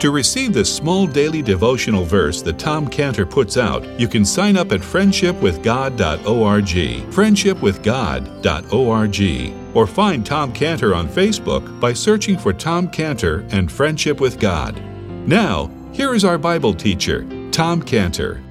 To 0.00 0.10
receive 0.10 0.52
this 0.54 0.74
small 0.74 1.06
daily 1.06 1.42
devotional 1.42 2.06
verse 2.06 2.40
that 2.40 2.58
Tom 2.58 2.88
Cantor 2.88 3.26
puts 3.26 3.58
out, 3.58 3.86
you 4.00 4.08
can 4.08 4.24
sign 4.24 4.56
up 4.56 4.72
at 4.72 4.80
friendshipwithgod.org, 4.80 7.12
friendshipwithgod.org, 7.12 9.76
or 9.76 9.86
find 9.86 10.24
Tom 10.24 10.54
Cantor 10.54 10.94
on 10.94 11.06
Facebook 11.06 11.80
by 11.80 11.92
searching 11.92 12.38
for 12.38 12.54
Tom 12.54 12.88
Cantor 12.88 13.44
and 13.50 13.70
Friendship 13.70 14.22
with 14.22 14.40
God. 14.40 14.82
Now, 15.28 15.70
here 15.92 16.14
is 16.14 16.24
our 16.24 16.38
Bible 16.38 16.72
teacher, 16.72 17.26
Tom 17.50 17.82
Cantor. 17.82 18.42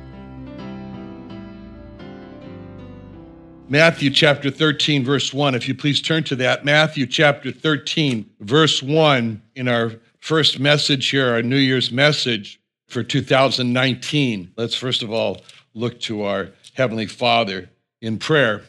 Matthew 3.69 4.11
chapter 4.11 4.51
13, 4.51 5.03
verse 5.03 5.33
1. 5.33 5.55
If 5.55 5.67
you 5.67 5.73
please 5.73 5.99
turn 5.99 6.23
to 6.25 6.35
that. 6.35 6.63
Matthew 6.63 7.07
chapter 7.07 7.51
13, 7.51 8.29
verse 8.39 8.83
1, 8.83 9.41
in 9.55 9.67
our 9.67 9.93
first 10.29 10.59
message 10.59 11.09
here, 11.09 11.33
our 11.33 11.41
New 11.41 11.57
Year's 11.57 11.91
message 11.91 12.61
for 12.87 13.01
2019. 13.01 14.51
Let's 14.55 14.75
first 14.75 15.01
of 15.01 15.11
all 15.11 15.41
look 15.73 15.99
to 16.01 16.21
our 16.21 16.49
Heavenly 16.75 17.07
Father 17.07 17.67
in 17.99 18.19
prayer. 18.19 18.61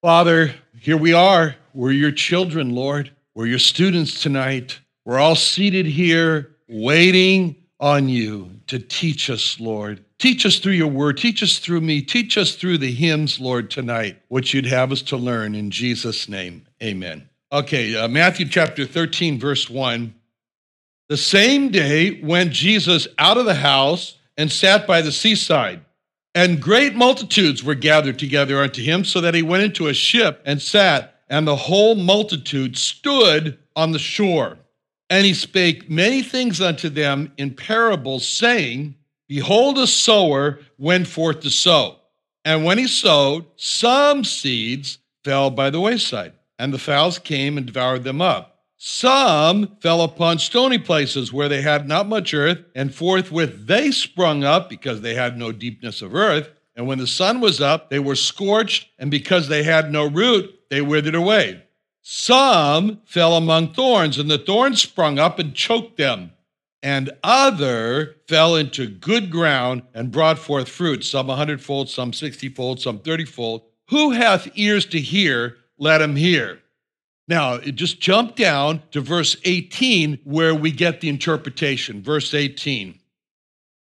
Father, 0.00 0.54
here 0.78 0.96
we 0.96 1.12
are. 1.12 1.56
We're 1.74 1.90
your 1.90 2.12
children, 2.12 2.72
Lord. 2.72 3.10
We're 3.34 3.46
your 3.46 3.58
students 3.58 4.22
tonight. 4.22 4.78
We're 5.04 5.18
all 5.18 5.34
seated 5.34 5.86
here 5.86 6.54
waiting 6.68 7.56
on 7.80 8.08
you 8.08 8.52
to 8.68 8.78
teach 8.78 9.28
us, 9.28 9.58
Lord. 9.58 10.04
Teach 10.20 10.46
us 10.46 10.60
through 10.60 10.74
your 10.74 10.86
word. 10.86 11.16
Teach 11.16 11.42
us 11.42 11.58
through 11.58 11.80
me. 11.80 12.00
Teach 12.00 12.38
us 12.38 12.54
through 12.54 12.78
the 12.78 12.92
hymns, 12.92 13.40
Lord, 13.40 13.72
tonight, 13.72 14.22
what 14.28 14.54
you'd 14.54 14.66
have 14.66 14.92
us 14.92 15.02
to 15.02 15.16
learn. 15.16 15.56
In 15.56 15.72
Jesus' 15.72 16.28
name, 16.28 16.64
amen. 16.80 17.28
Okay, 17.50 17.96
uh, 17.96 18.06
Matthew 18.06 18.46
chapter 18.46 18.84
13, 18.86 19.40
verse 19.40 19.68
1. 19.68 20.14
The 21.08 21.16
same 21.16 21.70
day 21.70 22.20
went 22.22 22.52
Jesus 22.52 23.08
out 23.18 23.38
of 23.38 23.46
the 23.46 23.54
house 23.54 24.18
and 24.36 24.52
sat 24.52 24.86
by 24.86 25.00
the 25.00 25.12
seaside. 25.12 25.80
And 26.34 26.60
great 26.60 26.94
multitudes 26.94 27.64
were 27.64 27.74
gathered 27.74 28.18
together 28.18 28.62
unto 28.62 28.82
him, 28.82 29.04
so 29.04 29.20
that 29.22 29.34
he 29.34 29.42
went 29.42 29.64
into 29.64 29.88
a 29.88 29.94
ship 29.94 30.42
and 30.44 30.60
sat, 30.60 31.20
and 31.28 31.46
the 31.46 31.56
whole 31.56 31.94
multitude 31.94 32.76
stood 32.76 33.58
on 33.74 33.92
the 33.92 33.98
shore. 33.98 34.58
And 35.10 35.24
he 35.24 35.32
spake 35.32 35.88
many 35.88 36.22
things 36.22 36.60
unto 36.60 36.90
them 36.90 37.32
in 37.38 37.54
parables, 37.54 38.28
saying, 38.28 38.94
Behold, 39.26 39.78
a 39.78 39.86
sower 39.86 40.60
went 40.76 41.06
forth 41.06 41.40
to 41.40 41.50
sow. 41.50 41.96
And 42.44 42.64
when 42.64 42.78
he 42.78 42.86
sowed, 42.86 43.46
some 43.56 44.24
seeds 44.24 44.98
fell 45.24 45.50
by 45.50 45.70
the 45.70 45.80
wayside, 45.80 46.34
and 46.58 46.72
the 46.72 46.78
fowls 46.78 47.18
came 47.18 47.56
and 47.56 47.66
devoured 47.66 48.04
them 48.04 48.20
up. 48.20 48.57
Some 48.80 49.76
fell 49.80 50.02
upon 50.02 50.38
stony 50.38 50.78
places 50.78 51.32
where 51.32 51.48
they 51.48 51.62
had 51.62 51.88
not 51.88 52.06
much 52.06 52.32
earth, 52.32 52.60
and 52.76 52.94
forthwith 52.94 53.66
they 53.66 53.90
sprung 53.90 54.44
up 54.44 54.70
because 54.70 55.00
they 55.00 55.14
had 55.14 55.36
no 55.36 55.50
deepness 55.50 56.00
of 56.00 56.14
earth. 56.14 56.48
And 56.76 56.86
when 56.86 56.98
the 56.98 57.06
sun 57.08 57.40
was 57.40 57.60
up, 57.60 57.90
they 57.90 57.98
were 57.98 58.14
scorched, 58.14 58.88
and 58.96 59.10
because 59.10 59.48
they 59.48 59.64
had 59.64 59.90
no 59.90 60.08
root, 60.08 60.60
they 60.70 60.80
withered 60.80 61.16
away. 61.16 61.64
Some 62.02 63.00
fell 63.04 63.34
among 63.34 63.74
thorns, 63.74 64.16
and 64.16 64.30
the 64.30 64.38
thorns 64.38 64.80
sprung 64.80 65.18
up 65.18 65.40
and 65.40 65.56
choked 65.56 65.96
them. 65.96 66.30
And 66.80 67.10
other 67.24 68.14
fell 68.28 68.54
into 68.54 68.86
good 68.86 69.28
ground 69.28 69.82
and 69.92 70.12
brought 70.12 70.38
forth 70.38 70.68
fruit, 70.68 71.04
some 71.04 71.28
a 71.28 71.34
hundredfold, 71.34 71.88
some 71.88 72.12
sixtyfold, 72.12 72.80
some 72.80 73.00
thirtyfold. 73.00 73.62
Who 73.88 74.10
hath 74.10 74.48
ears 74.54 74.86
to 74.86 75.00
hear, 75.00 75.56
let 75.78 76.00
him 76.00 76.14
hear. 76.14 76.60
Now, 77.28 77.58
just 77.58 78.00
jump 78.00 78.36
down 78.36 78.82
to 78.92 79.02
verse 79.02 79.36
18, 79.44 80.20
where 80.24 80.54
we 80.54 80.72
get 80.72 81.02
the 81.02 81.10
interpretation. 81.10 82.02
Verse 82.02 82.32
18 82.32 82.98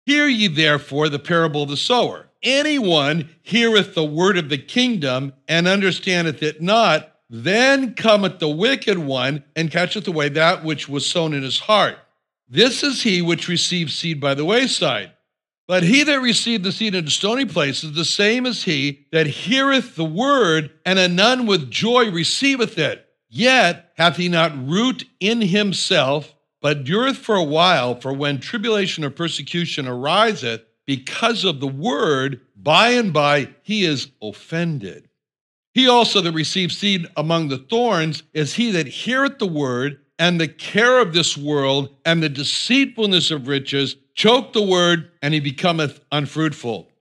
Hear 0.06 0.28
ye 0.28 0.48
therefore 0.48 1.08
the 1.08 1.20
parable 1.20 1.64
of 1.64 1.70
the 1.70 1.78
sower. 1.78 2.28
Anyone 2.44 3.30
heareth 3.42 3.96
the 3.96 4.04
word 4.04 4.38
of 4.38 4.50
the 4.50 4.58
kingdom 4.58 5.34
and 5.48 5.68
understandeth 5.68 6.42
it 6.42 6.62
not, 6.62 7.16
then 7.30 7.94
cometh 7.94 8.40
the 8.40 8.50
wicked 8.50 8.98
one 8.98 9.44
and 9.56 9.72
catcheth 9.72 10.08
away 10.08 10.30
that 10.30 10.64
which 10.64 10.90
was 10.90 11.06
sown 11.06 11.34
in 11.34 11.44
his 11.44 11.60
heart. 11.60 11.98
This 12.50 12.82
is 12.82 13.04
he 13.04 13.22
which 13.22 13.48
receives 13.48 13.94
seed 13.94 14.20
by 14.20 14.34
the 14.34 14.46
wayside. 14.46 15.12
But 15.68 15.84
he 15.84 16.04
that 16.04 16.22
received 16.22 16.64
the 16.64 16.72
seed 16.72 16.96
into 16.96 17.12
stony 17.12 17.46
places, 17.46 17.92
is 17.92 17.96
the 17.96 18.04
same 18.04 18.48
is 18.48 18.64
he 18.64 19.06
that 19.12 19.28
heareth 19.28 19.96
the 19.96 20.06
word, 20.06 20.72
and 20.84 20.98
anon 20.98 21.46
with 21.46 21.70
joy 21.70 22.10
receiveth 22.10 22.80
it. 22.80 23.09
Yet 23.30 23.92
hath 23.96 24.18
he 24.18 24.28
not 24.28 24.68
root 24.68 25.06
in 25.20 25.42
himself, 25.42 26.34
but 26.62 26.84
dureth 26.84 27.18
for 27.18 27.36
a 27.36 27.44
while. 27.44 28.00
For 28.00 28.12
when 28.12 28.40
tribulation 28.40 29.04
or 29.04 29.12
persecution 29.12 29.88
ariseth 29.88 30.62
because 30.86 31.44
of 31.44 31.60
the 31.60 31.68
word, 31.68 32.42
by 32.56 32.90
and 32.90 33.14
by 33.14 33.50
he 33.62 33.86
is 33.86 34.10
offended. 34.22 35.08
He 35.76 35.88
also 35.88 36.22
that 36.22 36.32
receives 36.32 36.78
seed 36.78 37.08
among 37.16 37.50
the 37.50 37.60
thorns 37.60 38.24
is 38.34 38.56
he 38.56 38.72
that 38.72 38.88
heareth 38.88 39.38
the 39.38 39.48
word, 39.48 40.00
and 40.18 40.42
the 40.42 40.48
care 40.48 41.00
of 41.00 41.14
this 41.14 41.38
world 41.38 41.96
and 42.04 42.22
the 42.22 42.28
deceitfulness 42.28 43.32
of 43.32 43.48
riches 43.48 43.96
choke 44.16 44.52
the 44.52 44.62
word, 44.62 45.12
and 45.22 45.34
he 45.34 45.40
becometh 45.40 46.02
unfruitful. 46.12 46.92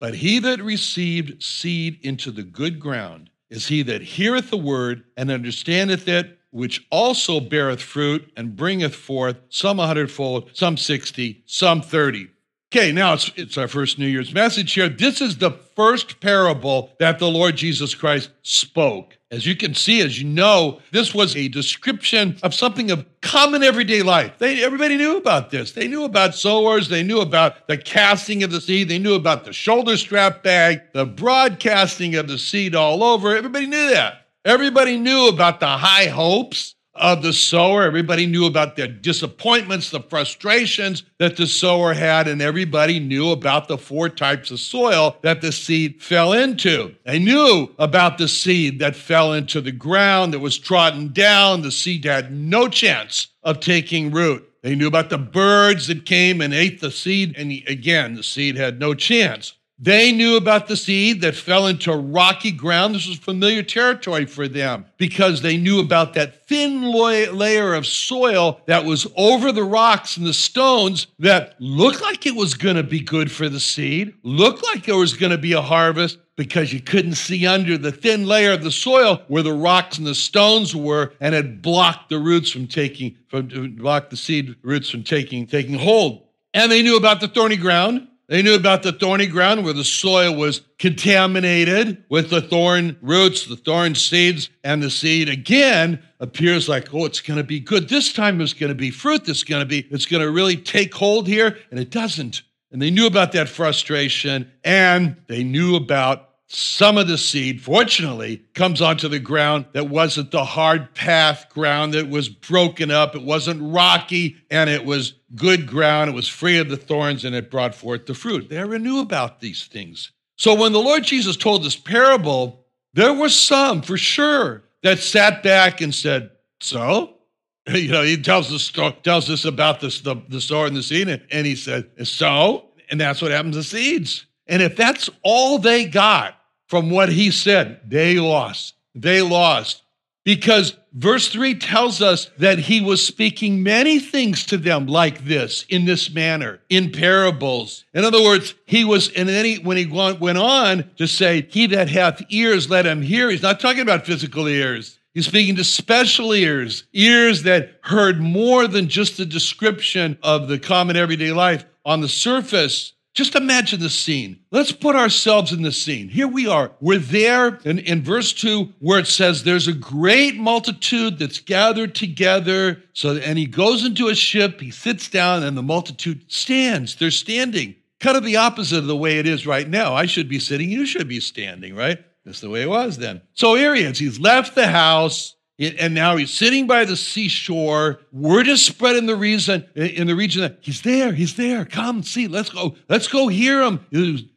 But 0.00 0.16
he 0.16 0.40
that 0.40 0.60
received 0.60 1.42
seed 1.42 1.98
into 2.02 2.32
the 2.32 2.42
good 2.42 2.80
ground 2.80 3.30
is 3.50 3.68
he 3.68 3.82
that 3.82 4.02
heareth 4.02 4.50
the 4.50 4.56
word 4.56 5.04
and 5.16 5.30
understandeth 5.30 6.08
it, 6.08 6.38
which 6.50 6.86
also 6.90 7.40
beareth 7.40 7.82
fruit 7.82 8.30
and 8.36 8.56
bringeth 8.56 8.94
forth 8.94 9.36
some 9.48 9.78
a 9.78 9.86
hundredfold, 9.86 10.50
some 10.54 10.76
sixty, 10.76 11.42
some 11.46 11.82
thirty. 11.82 12.28
Okay, 12.72 12.90
now 12.92 13.14
it's, 13.14 13.30
it's 13.36 13.56
our 13.56 13.68
first 13.68 13.98
New 13.98 14.06
Year's 14.06 14.34
message 14.34 14.72
here. 14.72 14.88
This 14.88 15.20
is 15.20 15.38
the 15.38 15.52
first 15.52 16.20
parable 16.20 16.90
that 16.98 17.18
the 17.18 17.30
Lord 17.30 17.56
Jesus 17.56 17.94
Christ 17.94 18.30
spoke. 18.42 19.15
As 19.32 19.44
you 19.44 19.56
can 19.56 19.74
see, 19.74 20.02
as 20.02 20.20
you 20.20 20.28
know, 20.28 20.80
this 20.92 21.12
was 21.12 21.34
a 21.34 21.48
description 21.48 22.36
of 22.44 22.54
something 22.54 22.92
of 22.92 23.04
common 23.22 23.64
everyday 23.64 24.02
life. 24.02 24.38
They, 24.38 24.62
everybody 24.62 24.96
knew 24.96 25.16
about 25.16 25.50
this. 25.50 25.72
They 25.72 25.88
knew 25.88 26.04
about 26.04 26.36
sowers. 26.36 26.88
They 26.88 27.02
knew 27.02 27.20
about 27.20 27.66
the 27.66 27.76
casting 27.76 28.44
of 28.44 28.52
the 28.52 28.60
seed. 28.60 28.88
They 28.88 29.00
knew 29.00 29.14
about 29.14 29.44
the 29.44 29.52
shoulder 29.52 29.96
strap 29.96 30.44
bag, 30.44 30.92
the 30.92 31.04
broadcasting 31.04 32.14
of 32.14 32.28
the 32.28 32.38
seed 32.38 32.76
all 32.76 33.02
over. 33.02 33.36
Everybody 33.36 33.66
knew 33.66 33.90
that. 33.90 34.28
Everybody 34.44 34.96
knew 34.96 35.26
about 35.26 35.58
the 35.58 35.66
high 35.66 36.06
hopes 36.06 36.75
of 36.98 37.22
the 37.22 37.32
sower. 37.32 37.82
Everybody 37.82 38.26
knew 38.26 38.46
about 38.46 38.76
the 38.76 38.88
disappointments, 38.88 39.90
the 39.90 40.00
frustrations 40.00 41.04
that 41.18 41.36
the 41.36 41.46
sower 41.46 41.94
had, 41.94 42.28
and 42.28 42.42
everybody 42.42 43.00
knew 43.00 43.30
about 43.30 43.68
the 43.68 43.78
four 43.78 44.08
types 44.08 44.50
of 44.50 44.60
soil 44.60 45.16
that 45.22 45.40
the 45.40 45.52
seed 45.52 46.02
fell 46.02 46.32
into. 46.32 46.94
They 47.04 47.18
knew 47.18 47.68
about 47.78 48.18
the 48.18 48.28
seed 48.28 48.78
that 48.80 48.96
fell 48.96 49.32
into 49.32 49.60
the 49.60 49.72
ground 49.72 50.34
that 50.34 50.40
was 50.40 50.58
trodden 50.58 51.12
down. 51.12 51.62
The 51.62 51.72
seed 51.72 52.04
had 52.04 52.32
no 52.32 52.68
chance 52.68 53.28
of 53.42 53.60
taking 53.60 54.10
root. 54.10 54.48
They 54.62 54.74
knew 54.74 54.88
about 54.88 55.10
the 55.10 55.18
birds 55.18 55.86
that 55.86 56.06
came 56.06 56.40
and 56.40 56.52
ate 56.52 56.80
the 56.80 56.90
seed. 56.90 57.36
And 57.36 57.52
again, 57.68 58.14
the 58.14 58.22
seed 58.22 58.56
had 58.56 58.80
no 58.80 58.94
chance. 58.94 59.54
They 59.78 60.10
knew 60.10 60.36
about 60.36 60.68
the 60.68 60.76
seed 60.76 61.20
that 61.20 61.34
fell 61.34 61.66
into 61.66 61.92
rocky 61.92 62.50
ground. 62.50 62.94
This 62.94 63.06
was 63.06 63.18
familiar 63.18 63.62
territory 63.62 64.24
for 64.24 64.48
them 64.48 64.86
because 64.96 65.42
they 65.42 65.58
knew 65.58 65.80
about 65.80 66.14
that 66.14 66.46
thin 66.46 66.90
layer 66.90 67.74
of 67.74 67.86
soil 67.86 68.62
that 68.66 68.86
was 68.86 69.06
over 69.16 69.52
the 69.52 69.64
rocks 69.64 70.16
and 70.16 70.26
the 70.26 70.32
stones 70.32 71.08
that 71.18 71.56
looked 71.58 72.00
like 72.00 72.24
it 72.24 72.34
was 72.34 72.54
going 72.54 72.76
to 72.76 72.82
be 72.82 73.00
good 73.00 73.30
for 73.30 73.50
the 73.50 73.60
seed, 73.60 74.14
looked 74.22 74.64
like 74.64 74.86
there 74.86 74.96
was 74.96 75.12
going 75.12 75.32
to 75.32 75.38
be 75.38 75.52
a 75.52 75.60
harvest 75.60 76.18
because 76.36 76.72
you 76.72 76.80
couldn't 76.80 77.14
see 77.14 77.46
under 77.46 77.76
the 77.76 77.92
thin 77.92 78.26
layer 78.26 78.52
of 78.52 78.64
the 78.64 78.70
soil 78.70 79.22
where 79.28 79.42
the 79.42 79.52
rocks 79.52 79.98
and 79.98 80.06
the 80.06 80.14
stones 80.14 80.74
were 80.74 81.12
and 81.20 81.34
had 81.34 81.60
blocked 81.60 82.08
the 82.08 82.18
roots 82.18 82.50
from 82.50 82.66
taking, 82.66 83.14
from 83.28 83.76
blocked 83.76 84.08
the 84.08 84.16
seed 84.16 84.56
roots 84.62 84.88
from 84.88 85.02
taking, 85.02 85.46
taking 85.46 85.74
hold. 85.74 86.22
And 86.54 86.72
they 86.72 86.82
knew 86.82 86.96
about 86.96 87.20
the 87.20 87.28
thorny 87.28 87.56
ground 87.56 88.08
they 88.28 88.42
knew 88.42 88.56
about 88.56 88.82
the 88.82 88.92
thorny 88.92 89.26
ground 89.26 89.64
where 89.64 89.72
the 89.72 89.84
soil 89.84 90.34
was 90.34 90.62
contaminated 90.78 92.04
with 92.08 92.30
the 92.30 92.40
thorn 92.40 92.96
roots, 93.00 93.46
the 93.46 93.56
thorn 93.56 93.94
seeds, 93.94 94.50
and 94.64 94.82
the 94.82 94.90
seed 94.90 95.28
again 95.28 96.02
appears 96.18 96.68
like, 96.68 96.92
oh, 96.92 97.04
it's 97.04 97.20
going 97.20 97.36
to 97.36 97.44
be 97.44 97.60
good. 97.60 97.88
This 97.88 98.12
time 98.12 98.40
it's 98.40 98.52
going 98.52 98.70
to 98.70 98.74
be 98.74 98.90
fruit. 98.90 99.28
It's 99.28 99.44
going 99.44 99.60
to 99.60 99.66
be, 99.66 99.86
it's 99.90 100.06
going 100.06 100.22
to 100.22 100.30
really 100.30 100.56
take 100.56 100.92
hold 100.92 101.28
here. 101.28 101.56
And 101.70 101.78
it 101.78 101.90
doesn't. 101.90 102.42
And 102.72 102.82
they 102.82 102.90
knew 102.90 103.06
about 103.06 103.32
that 103.32 103.48
frustration 103.48 104.50
and 104.64 105.16
they 105.28 105.44
knew 105.44 105.76
about 105.76 106.25
some 106.48 106.96
of 106.96 107.08
the 107.08 107.18
seed, 107.18 107.60
fortunately, 107.60 108.44
comes 108.54 108.80
onto 108.80 109.08
the 109.08 109.18
ground 109.18 109.66
that 109.72 109.88
wasn't 109.88 110.30
the 110.30 110.44
hard 110.44 110.94
path 110.94 111.48
ground 111.48 111.94
that 111.94 112.08
was 112.08 112.28
broken 112.28 112.90
up. 112.90 113.16
It 113.16 113.22
wasn't 113.22 113.60
rocky 113.74 114.36
and 114.48 114.70
it 114.70 114.84
was 114.84 115.14
good 115.34 115.66
ground. 115.66 116.10
It 116.10 116.14
was 116.14 116.28
free 116.28 116.58
of 116.58 116.68
the 116.68 116.76
thorns 116.76 117.24
and 117.24 117.34
it 117.34 117.50
brought 117.50 117.74
forth 117.74 118.06
the 118.06 118.14
fruit. 118.14 118.48
They 118.48 118.58
ever 118.58 118.78
knew 118.78 119.00
about 119.00 119.40
these 119.40 119.66
things. 119.66 120.12
So 120.36 120.54
when 120.54 120.72
the 120.72 120.80
Lord 120.80 121.02
Jesus 121.02 121.36
told 121.36 121.64
this 121.64 121.76
parable, 121.76 122.64
there 122.94 123.14
were 123.14 123.28
some 123.28 123.82
for 123.82 123.96
sure 123.96 124.62
that 124.82 125.00
sat 125.00 125.42
back 125.42 125.80
and 125.80 125.94
said, 125.94 126.30
So? 126.60 127.12
You 127.68 127.90
know, 127.90 128.02
he 128.02 128.16
tells 128.16 128.52
us 128.52 128.70
tells 129.02 129.28
us 129.28 129.44
about 129.44 129.80
this, 129.80 130.00
the, 130.00 130.14
the 130.28 130.40
sower 130.40 130.66
and 130.66 130.76
the 130.76 130.84
seed, 130.84 131.08
and 131.08 131.46
he 131.46 131.56
said, 131.56 131.90
So? 132.04 132.66
And 132.88 133.00
that's 133.00 133.20
what 133.20 133.32
happens 133.32 133.56
to 133.56 133.64
seeds. 133.64 134.25
And 134.46 134.62
if 134.62 134.76
that's 134.76 135.10
all 135.22 135.58
they 135.58 135.86
got, 135.86 136.36
from 136.68 136.90
what 136.90 137.08
he 137.08 137.30
said. 137.30 137.80
They 137.86 138.18
lost. 138.18 138.74
They 138.94 139.22
lost. 139.22 139.82
Because 140.24 140.76
verse 140.92 141.28
3 141.28 141.54
tells 141.54 142.02
us 142.02 142.30
that 142.38 142.58
he 142.58 142.80
was 142.80 143.06
speaking 143.06 143.62
many 143.62 144.00
things 144.00 144.44
to 144.46 144.56
them 144.56 144.86
like 144.86 145.24
this, 145.24 145.64
in 145.68 145.84
this 145.84 146.12
manner, 146.12 146.60
in 146.68 146.90
parables. 146.90 147.84
In 147.94 148.04
other 148.04 148.22
words, 148.22 148.54
he 148.66 148.84
was, 148.84 149.12
and 149.12 149.28
then 149.28 149.44
he, 149.44 149.58
when 149.58 149.76
he 149.76 149.86
went 149.86 150.38
on 150.38 150.90
to 150.96 151.06
say, 151.06 151.46
He 151.48 151.68
that 151.68 151.88
hath 151.88 152.22
ears, 152.28 152.68
let 152.68 152.86
him 152.86 153.02
hear, 153.02 153.30
he's 153.30 153.42
not 153.42 153.60
talking 153.60 153.82
about 153.82 154.04
physical 154.04 154.48
ears. 154.48 154.98
He's 155.14 155.26
speaking 155.26 155.56
to 155.56 155.64
special 155.64 156.34
ears, 156.34 156.84
ears 156.92 157.44
that 157.44 157.78
heard 157.82 158.20
more 158.20 158.66
than 158.66 158.88
just 158.88 159.16
the 159.16 159.24
description 159.24 160.18
of 160.22 160.48
the 160.48 160.58
common 160.58 160.96
everyday 160.96 161.32
life 161.32 161.64
on 161.86 162.00
the 162.00 162.08
surface. 162.08 162.92
Just 163.16 163.34
imagine 163.34 163.80
the 163.80 163.88
scene. 163.88 164.40
Let's 164.50 164.72
put 164.72 164.94
ourselves 164.94 165.50
in 165.50 165.62
the 165.62 165.72
scene. 165.72 166.10
Here 166.10 166.28
we 166.28 166.46
are. 166.46 166.72
We're 166.82 166.98
there 166.98 167.58
in, 167.64 167.78
in 167.78 168.02
verse 168.02 168.34
2 168.34 168.74
where 168.78 168.98
it 168.98 169.06
says, 169.06 169.42
There's 169.42 169.66
a 169.66 169.72
great 169.72 170.36
multitude 170.36 171.18
that's 171.18 171.40
gathered 171.40 171.94
together. 171.94 172.82
So, 172.92 173.16
and 173.16 173.38
he 173.38 173.46
goes 173.46 173.86
into 173.86 174.08
a 174.08 174.14
ship, 174.14 174.60
he 174.60 174.70
sits 174.70 175.08
down, 175.08 175.44
and 175.44 175.56
the 175.56 175.62
multitude 175.62 176.30
stands. 176.30 176.96
They're 176.96 177.10
standing. 177.10 177.76
Kind 178.00 178.18
of 178.18 178.24
the 178.24 178.36
opposite 178.36 178.80
of 178.80 178.86
the 178.86 178.94
way 178.94 179.18
it 179.18 179.26
is 179.26 179.46
right 179.46 179.66
now. 179.66 179.94
I 179.94 180.04
should 180.04 180.28
be 180.28 180.38
sitting, 180.38 180.68
you 180.68 180.84
should 180.84 181.08
be 181.08 181.20
standing, 181.20 181.74
right? 181.74 181.98
That's 182.26 182.40
the 182.40 182.50
way 182.50 182.60
it 182.60 182.68
was 182.68 182.98
then. 182.98 183.22
So 183.32 183.54
here 183.54 183.74
he 183.74 183.80
is. 183.80 183.98
He's 183.98 184.20
left 184.20 184.54
the 184.54 184.66
house 184.66 185.36
and 185.58 185.94
now 185.94 186.16
he's 186.16 186.32
sitting 186.32 186.66
by 186.66 186.84
the 186.84 186.96
seashore. 186.96 188.00
Word 188.12 188.46
is 188.46 188.64
spread 188.64 188.96
in 188.96 189.06
the 189.06 189.16
region, 189.16 189.66
in 189.74 190.06
the 190.06 190.14
region 190.14 190.42
that 190.42 190.58
he's 190.60 190.82
there, 190.82 191.12
he's 191.12 191.36
there. 191.36 191.64
Come 191.64 192.02
see, 192.02 192.28
let's 192.28 192.50
go, 192.50 192.76
let's 192.88 193.08
go 193.08 193.28
hear 193.28 193.62
him. 193.62 193.80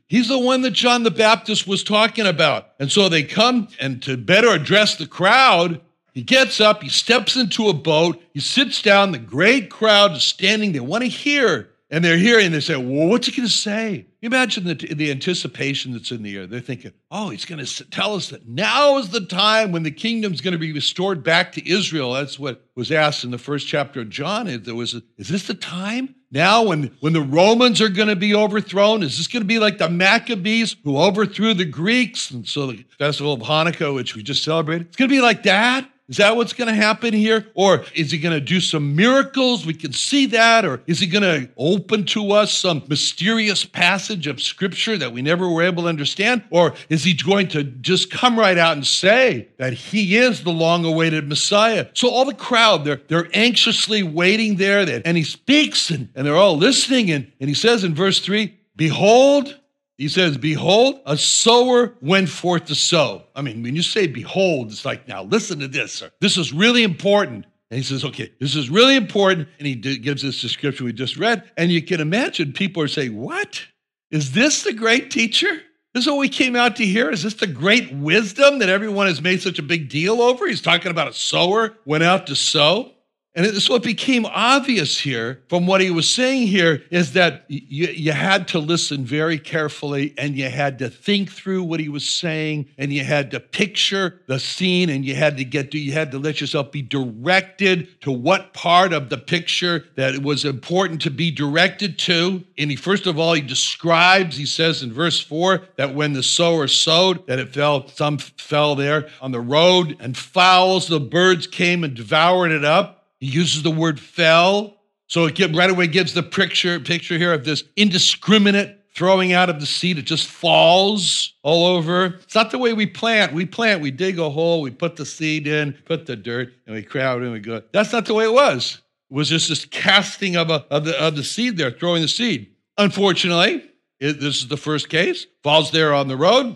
He's 0.07 0.27
the 0.27 0.39
one 0.39 0.61
that 0.61 0.71
John 0.71 1.03
the 1.03 1.11
Baptist 1.11 1.67
was 1.67 1.83
talking 1.83 2.25
about. 2.25 2.69
And 2.79 2.91
so 2.91 3.09
they 3.09 3.23
come, 3.23 3.67
and 3.79 4.01
to 4.03 4.17
better 4.17 4.49
address 4.49 4.95
the 4.95 5.07
crowd, 5.07 5.81
he 6.13 6.23
gets 6.23 6.59
up, 6.59 6.81
he 6.81 6.89
steps 6.89 7.35
into 7.35 7.67
a 7.67 7.73
boat, 7.73 8.21
he 8.33 8.39
sits 8.39 8.81
down, 8.81 9.11
the 9.11 9.19
great 9.19 9.69
crowd 9.69 10.13
is 10.13 10.23
standing, 10.23 10.71
they 10.71 10.79
want 10.79 11.03
to 11.03 11.09
hear. 11.09 11.69
And 11.91 12.05
they're 12.05 12.17
hearing, 12.17 12.51
they 12.51 12.59
say, 12.59 12.75
Well, 12.75 13.07
what's 13.07 13.27
he 13.27 13.35
going 13.35 13.47
to 13.47 13.53
say? 13.53 14.05
Imagine 14.21 14.65
the, 14.65 14.75
the 14.75 15.09
anticipation 15.09 15.93
that's 15.93 16.11
in 16.11 16.21
the 16.21 16.37
air. 16.37 16.45
They're 16.45 16.59
thinking, 16.59 16.93
Oh, 17.09 17.29
he's 17.29 17.45
going 17.45 17.63
to 17.65 17.89
tell 17.89 18.13
us 18.15 18.29
that 18.29 18.47
now 18.47 18.97
is 18.97 19.09
the 19.09 19.25
time 19.25 19.71
when 19.71 19.83
the 19.83 19.91
kingdom's 19.91 20.41
going 20.41 20.51
to 20.51 20.59
be 20.59 20.71
restored 20.71 21.23
back 21.23 21.51
to 21.53 21.67
Israel. 21.67 22.13
That's 22.13 22.37
what 22.37 22.63
was 22.75 22.91
asked 22.91 23.23
in 23.23 23.31
the 23.31 23.39
first 23.39 23.67
chapter 23.67 24.01
of 24.01 24.09
John. 24.09 24.45
There 24.63 24.75
was, 24.75 24.93
Is 25.17 25.29
this 25.29 25.47
the 25.47 25.55
time? 25.55 26.15
Now, 26.31 26.63
when, 26.63 26.95
when 26.99 27.13
the 27.13 27.21
Romans 27.21 27.81
are 27.81 27.89
going 27.89 28.07
to 28.07 28.15
be 28.15 28.35
overthrown, 28.35 29.01
is 29.01 29.17
this 29.17 29.25
going 29.25 29.41
to 29.41 29.47
be 29.47 29.57
like 29.57 29.79
the 29.79 29.89
Maccabees 29.89 30.75
who 30.83 30.95
overthrew 30.95 31.55
the 31.55 31.65
Greeks? 31.65 32.29
And 32.29 32.47
so 32.47 32.67
the 32.67 32.85
festival 32.99 33.33
of 33.33 33.41
Hanukkah, 33.41 33.95
which 33.95 34.15
we 34.15 34.21
just 34.21 34.43
celebrated, 34.43 34.87
it's 34.87 34.95
going 34.95 35.09
to 35.09 35.15
be 35.15 35.21
like 35.21 35.41
that. 35.43 35.89
Is 36.09 36.17
that 36.17 36.35
what's 36.35 36.53
going 36.53 36.67
to 36.67 36.73
happen 36.73 37.13
here? 37.13 37.47
Or 37.53 37.85
is 37.93 38.11
he 38.11 38.17
going 38.17 38.33
to 38.33 38.41
do 38.41 38.59
some 38.59 38.95
miracles? 38.95 39.65
We 39.65 39.75
can 39.75 39.93
see 39.93 40.25
that. 40.27 40.65
Or 40.65 40.81
is 40.87 40.99
he 40.99 41.05
going 41.05 41.23
to 41.23 41.49
open 41.55 42.03
to 42.07 42.31
us 42.31 42.51
some 42.51 42.83
mysterious 42.89 43.63
passage 43.63 44.25
of 44.25 44.41
scripture 44.41 44.97
that 44.97 45.13
we 45.13 45.21
never 45.21 45.47
were 45.47 45.61
able 45.61 45.83
to 45.83 45.89
understand? 45.89 46.43
Or 46.49 46.73
is 46.89 47.03
he 47.03 47.13
going 47.13 47.47
to 47.49 47.63
just 47.63 48.09
come 48.09 48.39
right 48.39 48.57
out 48.57 48.73
and 48.73 48.85
say 48.85 49.49
that 49.57 49.73
he 49.73 50.17
is 50.17 50.43
the 50.43 50.49
long 50.49 50.83
awaited 50.83 51.29
Messiah? 51.29 51.87
So 51.93 52.09
all 52.09 52.25
the 52.25 52.33
crowd, 52.33 52.85
they're, 52.85 53.01
they're 53.07 53.29
anxiously 53.35 54.01
waiting 54.01 54.55
there. 54.55 54.79
And 55.05 55.15
he 55.15 55.23
speaks 55.23 55.91
and, 55.91 56.09
and 56.15 56.25
they're 56.25 56.35
all 56.35 56.57
listening. 56.57 57.11
And, 57.11 57.31
and 57.39 57.49
he 57.49 57.55
says 57.55 57.83
in 57.83 57.93
verse 57.93 58.19
three, 58.19 58.57
Behold, 58.75 59.59
he 59.99 60.07
says, 60.07 60.37
Behold, 60.37 61.01
a 61.05 61.17
sower 61.17 61.93
went 62.01 62.29
forth 62.29 62.65
to 62.65 62.75
sow. 62.75 63.23
I 63.35 63.41
mean, 63.41 63.61
when 63.61 63.75
you 63.75 63.81
say 63.81 64.07
behold, 64.07 64.71
it's 64.71 64.85
like, 64.85 65.09
now 65.09 65.23
listen 65.23 65.59
to 65.59 65.67
this, 65.67 65.91
sir. 65.91 66.09
This 66.21 66.37
is 66.37 66.53
really 66.53 66.83
important. 66.83 67.45
And 67.69 67.77
he 67.77 67.83
says, 67.83 68.03
okay, 68.03 68.31
this 68.39 68.55
is 68.55 68.69
really 68.69 68.95
important. 68.95 69.49
And 69.59 69.67
he 69.67 69.75
gives 69.75 70.23
this 70.23 70.41
description 70.41 70.85
we 70.85 70.93
just 70.93 71.17
read. 71.17 71.51
And 71.57 71.69
you 71.69 71.83
can 71.83 71.99
imagine 71.99 72.53
people 72.53 72.81
are 72.81 72.87
saying, 72.87 73.15
what? 73.15 73.61
Is 74.09 74.31
this 74.31 74.63
the 74.63 74.73
great 74.73 75.11
teacher? 75.11 75.61
This 75.93 76.05
is 76.05 76.07
what 76.07 76.17
we 76.17 76.29
came 76.29 76.55
out 76.55 76.77
to 76.77 76.85
hear? 76.85 77.11
Is 77.11 77.23
this 77.23 77.33
the 77.35 77.45
great 77.45 77.91
wisdom 77.91 78.59
that 78.59 78.69
everyone 78.69 79.07
has 79.07 79.21
made 79.21 79.41
such 79.41 79.59
a 79.59 79.63
big 79.63 79.89
deal 79.89 80.21
over? 80.21 80.47
He's 80.47 80.61
talking 80.61 80.91
about 80.91 81.09
a 81.09 81.13
sower 81.13 81.77
went 81.85 82.03
out 82.03 82.25
to 82.27 82.35
sow. 82.35 82.93
And 83.35 83.45
it's 83.45 83.69
what 83.69 83.83
became 83.83 84.25
obvious 84.25 84.99
here 84.99 85.43
from 85.49 85.67
what 85.67 85.81
he 85.81 85.91
was 85.91 86.11
saying 86.11 86.47
here 86.47 86.81
is 86.89 87.13
that 87.13 87.45
you, 87.47 87.87
you 87.87 88.11
had 88.11 88.47
to 88.49 88.59
listen 88.59 89.05
very 89.05 89.37
carefully 89.37 90.15
and 90.17 90.35
you 90.35 90.49
had 90.49 90.79
to 90.79 90.89
think 90.89 91.31
through 91.31 91.63
what 91.63 91.79
he 91.79 91.89
was 91.89 92.09
saying 92.09 92.69
and 92.79 92.91
you 92.91 93.03
had 93.03 93.29
to 93.31 93.39
picture 93.39 94.19
the 94.25 94.39
scene 94.39 94.89
and 94.89 95.05
you 95.05 95.13
had 95.13 95.37
to 95.37 95.45
get 95.45 95.69
to, 95.71 95.77
you 95.77 95.91
had 95.91 96.11
to 96.11 96.17
let 96.17 96.41
yourself 96.41 96.71
be 96.71 96.81
directed 96.81 98.01
to 98.01 98.11
what 98.11 98.53
part 98.55 98.93
of 98.93 99.09
the 99.09 99.17
picture 99.17 99.85
that 99.95 100.15
it 100.15 100.23
was 100.23 100.43
important 100.43 100.99
to 101.03 101.11
be 101.11 101.29
directed 101.29 101.99
to. 101.99 102.43
And 102.57 102.71
he, 102.71 102.75
first 102.75 103.05
of 103.05 103.19
all, 103.19 103.33
he 103.33 103.41
describes, 103.41 104.37
he 104.37 104.47
says 104.47 104.81
in 104.81 104.91
verse 104.91 105.19
four, 105.19 105.61
that 105.75 105.93
when 105.93 106.13
the 106.13 106.23
sower 106.23 106.67
sowed, 106.67 107.27
that 107.27 107.37
it 107.37 107.53
fell, 107.53 107.87
some 107.89 108.17
fell 108.17 108.73
there 108.73 109.07
on 109.21 109.31
the 109.31 109.39
road 109.39 109.95
and 109.99 110.17
fowls, 110.17 110.87
the 110.87 110.99
birds 110.99 111.45
came 111.45 111.83
and 111.83 111.93
devoured 111.93 112.51
it 112.51 112.65
up. 112.65 112.98
He 113.19 113.27
uses 113.27 113.63
the 113.63 113.71
word 113.71 113.99
fell. 113.99 114.77
So 115.07 115.25
it 115.25 115.39
right 115.55 115.69
away 115.69 115.87
gives 115.87 116.13
the 116.13 116.23
picture, 116.23 116.79
picture 116.79 117.17
here 117.17 117.33
of 117.33 117.43
this 117.43 117.63
indiscriminate 117.75 118.79
throwing 118.93 119.33
out 119.33 119.49
of 119.49 119.59
the 119.59 119.65
seed. 119.65 119.97
It 119.97 120.03
just 120.03 120.27
falls 120.27 121.33
all 121.41 121.65
over. 121.65 122.05
It's 122.05 122.35
not 122.35 122.51
the 122.51 122.57
way 122.57 122.73
we 122.73 122.85
plant. 122.85 123.33
We 123.33 123.45
plant, 123.45 123.81
we 123.81 123.91
dig 123.91 124.19
a 124.19 124.29
hole, 124.29 124.61
we 124.61 124.71
put 124.71 124.97
the 124.97 125.05
seed 125.05 125.47
in, 125.47 125.73
put 125.85 126.05
the 126.05 126.15
dirt, 126.15 126.53
and 126.65 126.75
we 126.75 126.83
crowd 126.83 127.21
and 127.21 127.31
we 127.31 127.39
go. 127.39 127.61
That's 127.71 127.93
not 127.93 128.05
the 128.05 128.13
way 128.13 128.25
it 128.25 128.33
was. 128.33 128.81
It 129.09 129.13
was 129.13 129.29
just 129.29 129.49
this 129.49 129.65
casting 129.65 130.35
of, 130.35 130.49
a, 130.49 130.65
of, 130.69 130.85
the, 130.85 131.01
of 131.01 131.15
the 131.15 131.23
seed 131.23 131.57
there, 131.57 131.71
throwing 131.71 132.01
the 132.01 132.07
seed. 132.07 132.51
Unfortunately, 132.77 133.63
it, 133.99 134.19
this 134.19 134.41
is 134.41 134.47
the 134.47 134.57
first 134.57 134.89
case. 134.89 135.25
Falls 135.43 135.71
there 135.71 135.93
on 135.93 136.07
the 136.07 136.17
road, 136.17 136.55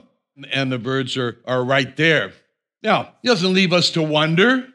and 0.51 0.71
the 0.71 0.79
birds 0.79 1.17
are, 1.17 1.39
are 1.45 1.63
right 1.63 1.95
there. 1.97 2.33
Now, 2.81 3.13
it 3.23 3.27
doesn't 3.27 3.53
leave 3.53 3.73
us 3.73 3.91
to 3.91 4.03
wonder 4.03 4.67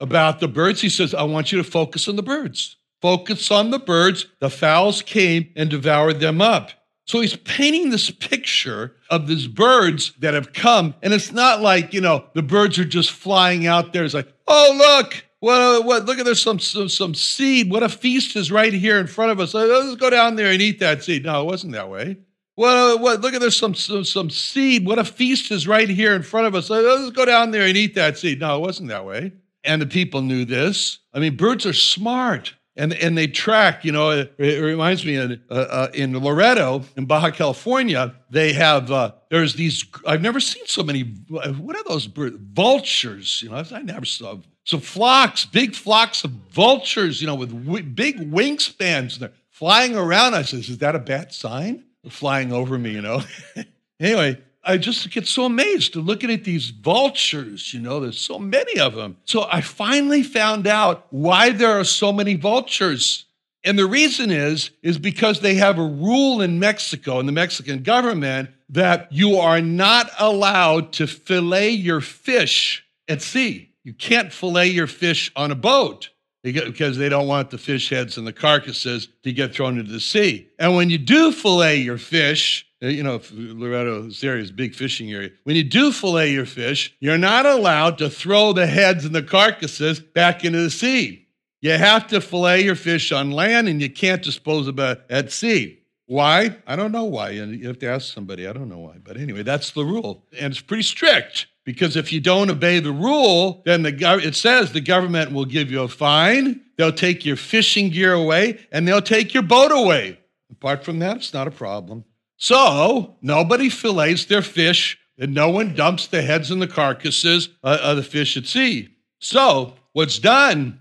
about 0.00 0.40
the 0.40 0.48
birds. 0.48 0.80
He 0.80 0.88
says, 0.88 1.14
I 1.14 1.22
want 1.22 1.52
you 1.52 1.58
to 1.58 1.64
focus 1.64 2.08
on 2.08 2.16
the 2.16 2.22
birds. 2.22 2.76
Focus 3.02 3.50
on 3.50 3.70
the 3.70 3.78
birds. 3.78 4.26
The 4.40 4.50
fowls 4.50 5.02
came 5.02 5.50
and 5.56 5.68
devoured 5.70 6.20
them 6.20 6.40
up. 6.40 6.70
So 7.06 7.20
he's 7.20 7.36
painting 7.36 7.90
this 7.90 8.10
picture 8.10 8.96
of 9.10 9.26
these 9.26 9.46
birds 9.46 10.12
that 10.20 10.32
have 10.32 10.54
come. 10.54 10.94
And 11.02 11.12
it's 11.12 11.32
not 11.32 11.60
like, 11.60 11.92
you 11.92 12.00
know, 12.00 12.24
the 12.34 12.42
birds 12.42 12.78
are 12.78 12.84
just 12.84 13.10
flying 13.10 13.66
out 13.66 13.92
there. 13.92 14.04
It's 14.04 14.14
like, 14.14 14.32
oh, 14.48 14.74
look, 14.76 15.24
What, 15.40 15.84
what, 15.84 16.06
look 16.06 16.18
at 16.18 16.24
there's 16.24 16.40
some, 16.40 16.58
some, 16.58 16.88
some 16.88 17.14
seed. 17.14 17.70
What 17.70 17.82
a 17.82 17.90
feast 17.90 18.34
is 18.34 18.50
right 18.50 18.72
here 18.72 18.98
in 18.98 19.06
front 19.06 19.32
of 19.32 19.40
us. 19.40 19.52
Let's 19.52 19.96
go 19.96 20.08
down 20.08 20.36
there 20.36 20.50
and 20.50 20.62
eat 20.62 20.80
that 20.80 21.04
seed. 21.04 21.26
No, 21.26 21.42
it 21.42 21.44
wasn't 21.44 21.74
that 21.74 21.90
way. 21.90 22.16
What, 22.54 23.00
what, 23.02 23.20
look 23.20 23.34
at 23.34 23.42
there's 23.42 23.58
some, 23.58 23.74
some, 23.74 24.04
some 24.04 24.30
seed. 24.30 24.86
What 24.86 24.98
a 24.98 25.04
feast 25.04 25.50
is 25.50 25.68
right 25.68 25.90
here 25.90 26.14
in 26.14 26.22
front 26.22 26.46
of 26.46 26.54
us. 26.54 26.70
Let's 26.70 27.10
go 27.10 27.26
down 27.26 27.50
there 27.50 27.66
and 27.66 27.76
eat 27.76 27.94
that 27.96 28.16
seed. 28.16 28.40
No, 28.40 28.56
it 28.56 28.60
wasn't 28.60 28.88
that 28.88 29.04
way. 29.04 29.32
And 29.64 29.80
the 29.80 29.86
people 29.86 30.22
knew 30.22 30.44
this. 30.44 30.98
I 31.12 31.20
mean, 31.20 31.36
birds 31.36 31.64
are 31.66 31.72
smart 31.72 32.54
and, 32.76 32.92
and 32.94 33.16
they 33.16 33.28
track, 33.28 33.84
you 33.84 33.92
know, 33.92 34.10
it, 34.10 34.34
it 34.36 34.60
reminds 34.60 35.04
me 35.06 35.16
in, 35.16 35.40
uh, 35.48 35.54
uh, 35.54 35.88
in 35.94 36.18
Loreto, 36.18 36.82
in 36.96 37.06
Baja 37.06 37.30
California, 37.30 38.14
they 38.30 38.52
have, 38.52 38.90
uh, 38.90 39.12
there's 39.30 39.54
these, 39.54 39.84
I've 40.06 40.22
never 40.22 40.40
seen 40.40 40.66
so 40.66 40.82
many, 40.82 41.02
what 41.02 41.76
are 41.76 41.84
those 41.84 42.08
birds? 42.08 42.36
Vultures, 42.40 43.42
you 43.42 43.50
know, 43.50 43.62
I 43.70 43.82
never 43.82 44.04
saw, 44.04 44.38
so 44.64 44.78
flocks, 44.78 45.44
big 45.44 45.74
flocks 45.74 46.24
of 46.24 46.32
vultures, 46.50 47.20
you 47.20 47.28
know, 47.28 47.36
with 47.36 47.64
w- 47.64 47.84
big 47.84 48.32
wingspans. 48.32 49.18
They're 49.18 49.32
flying 49.50 49.94
around. 49.94 50.34
I 50.34 50.42
says, 50.42 50.68
is 50.68 50.78
that 50.78 50.96
a 50.96 51.00
bad 51.00 51.32
sign? 51.32 51.84
They're 52.02 52.10
flying 52.10 52.52
over 52.52 52.76
me, 52.76 52.92
you 52.92 53.02
know. 53.02 53.22
anyway, 54.00 54.40
I 54.64 54.78
just 54.78 55.10
get 55.10 55.26
so 55.26 55.44
amazed 55.44 55.92
to 55.92 56.00
looking 56.00 56.30
at 56.30 56.44
these 56.44 56.70
vultures, 56.70 57.74
you 57.74 57.80
know, 57.80 58.00
there's 58.00 58.18
so 58.18 58.38
many 58.38 58.80
of 58.80 58.94
them. 58.94 59.16
So 59.24 59.46
I 59.50 59.60
finally 59.60 60.22
found 60.22 60.66
out 60.66 61.06
why 61.10 61.50
there 61.50 61.78
are 61.78 61.84
so 61.84 62.12
many 62.12 62.34
vultures. 62.34 63.26
And 63.62 63.78
the 63.78 63.86
reason 63.86 64.30
is 64.30 64.70
is 64.82 64.98
because 64.98 65.40
they 65.40 65.54
have 65.54 65.78
a 65.78 65.86
rule 65.86 66.40
in 66.40 66.58
Mexico 66.58 67.18
in 67.20 67.26
the 67.26 67.32
Mexican 67.32 67.82
government 67.82 68.50
that 68.68 69.12
you 69.12 69.36
are 69.36 69.60
not 69.60 70.10
allowed 70.18 70.92
to 70.94 71.06
fillet 71.06 71.70
your 71.70 72.00
fish 72.00 72.84
at 73.08 73.22
sea. 73.22 73.70
You 73.82 73.92
can't 73.92 74.32
fillet 74.32 74.68
your 74.68 74.86
fish 74.86 75.30
on 75.36 75.50
a 75.50 75.54
boat 75.54 76.10
because 76.42 76.98
they 76.98 77.08
don't 77.08 77.26
want 77.26 77.50
the 77.50 77.58
fish 77.58 77.88
heads 77.88 78.18
and 78.18 78.26
the 78.26 78.32
carcasses 78.32 79.08
to 79.22 79.32
get 79.32 79.54
thrown 79.54 79.78
into 79.78 79.90
the 79.90 80.00
sea. 80.00 80.48
And 80.58 80.76
when 80.76 80.90
you 80.90 80.98
do 80.98 81.32
fillet 81.32 81.78
your 81.78 81.96
fish, 81.96 82.66
Uh, 82.84 82.88
you 82.88 83.02
know, 83.02 83.20
Loreto, 83.32 84.02
this 84.02 84.22
area 84.22 84.42
is 84.42 84.52
big 84.52 84.74
fishing 84.74 85.10
area. 85.10 85.30
When 85.44 85.56
you 85.56 85.64
do 85.64 85.90
fillet 85.90 86.32
your 86.32 86.44
fish, 86.44 86.94
you're 87.00 87.16
not 87.16 87.46
allowed 87.46 87.96
to 87.98 88.10
throw 88.10 88.52
the 88.52 88.66
heads 88.66 89.06
and 89.06 89.14
the 89.14 89.22
carcasses 89.22 90.00
back 90.00 90.44
into 90.44 90.60
the 90.60 90.70
sea. 90.70 91.26
You 91.62 91.70
have 91.72 92.06
to 92.08 92.20
fillet 92.20 92.62
your 92.62 92.74
fish 92.74 93.10
on 93.10 93.30
land 93.30 93.68
and 93.68 93.80
you 93.80 93.88
can't 93.88 94.22
dispose 94.22 94.68
of 94.68 94.78
it 94.78 95.02
at 95.08 95.32
sea. 95.32 95.78
Why? 96.06 96.56
I 96.66 96.76
don't 96.76 96.92
know 96.92 97.04
why. 97.04 97.30
You 97.30 97.66
have 97.68 97.78
to 97.78 97.88
ask 97.88 98.12
somebody. 98.12 98.46
I 98.46 98.52
don't 98.52 98.68
know 98.68 98.80
why. 98.80 98.96
But 99.02 99.16
anyway, 99.16 99.42
that's 99.44 99.70
the 99.70 99.84
rule. 99.84 100.22
And 100.38 100.52
it's 100.52 100.60
pretty 100.60 100.82
strict 100.82 101.46
because 101.64 101.96
if 101.96 102.12
you 102.12 102.20
don't 102.20 102.50
obey 102.50 102.80
the 102.80 102.92
rule, 102.92 103.62
then 103.64 103.82
the 103.82 104.20
it 104.22 104.34
says 104.34 104.72
the 104.72 104.82
government 104.82 105.32
will 105.32 105.46
give 105.46 105.70
you 105.70 105.80
a 105.80 105.88
fine, 105.88 106.60
they'll 106.76 106.92
take 106.92 107.24
your 107.24 107.36
fishing 107.36 107.88
gear 107.88 108.12
away, 108.12 108.58
and 108.70 108.86
they'll 108.86 109.00
take 109.00 109.32
your 109.32 109.42
boat 109.42 109.72
away. 109.72 110.18
Apart 110.50 110.84
from 110.84 110.98
that, 110.98 111.16
it's 111.16 111.32
not 111.32 111.48
a 111.48 111.50
problem. 111.50 112.04
So 112.44 113.16
nobody 113.22 113.70
fillets 113.70 114.26
their 114.26 114.42
fish, 114.42 114.98
and 115.18 115.32
no 115.32 115.48
one 115.48 115.74
dumps 115.74 116.08
the 116.08 116.20
heads 116.20 116.50
and 116.50 116.60
the 116.60 116.66
carcasses 116.66 117.48
of 117.62 117.96
the 117.96 118.02
fish 118.02 118.36
at 118.36 118.44
sea. 118.44 118.90
So 119.18 119.76
what's 119.94 120.18
done 120.18 120.80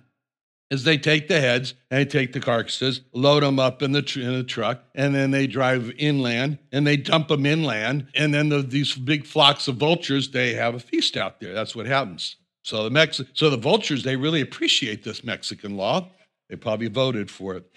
is 0.70 0.84
they 0.84 0.98
take 0.98 1.30
the 1.30 1.40
heads 1.40 1.74
and 1.90 2.02
they 2.02 2.06
take 2.06 2.34
the 2.34 2.42
carcasses, 2.42 3.00
load 3.14 3.44
them 3.44 3.60
up 3.60 3.82
in 3.82 3.94
the, 3.94 4.02
tr- 4.02 4.20
in 4.20 4.34
the 4.34 4.44
truck, 4.44 4.84
and 4.94 5.16
then 5.16 5.32
they 5.32 5.48
drive 5.48 5.90
inland 5.98 6.60
and 6.74 6.86
they 6.86 6.98
dump 6.98 7.30
them 7.30 7.46
inland. 7.46 8.08
And 8.14 8.34
then 8.34 8.50
the, 8.50 8.62
these 8.62 8.94
big 8.94 9.26
flocks 9.26 9.70
of 9.70 9.78
vultures, 9.78 10.32
they 10.32 10.56
have 10.56 10.76
a 10.76 10.80
feast 10.80 11.16
out 11.16 11.40
there. 11.40 11.54
That's 11.54 11.78
what 11.78 11.86
happens. 11.86 12.36
So 12.64 12.84
the 12.84 12.90
Mex- 12.90 13.22
so 13.32 13.50
the 13.50 13.56
vultures, 13.56 14.04
they 14.04 14.18
really 14.18 14.42
appreciate 14.42 15.06
this 15.06 15.24
Mexican 15.24 15.78
law. 15.78 16.10
They 16.50 16.58
probably 16.58 16.90
voted 16.90 17.32
for 17.32 17.56
it. 17.56 17.72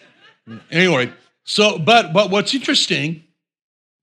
Anyway, 0.73 1.13
so 1.45 1.79
but 1.79 2.13
but 2.13 2.31
what's 2.31 2.53
interesting 2.53 3.23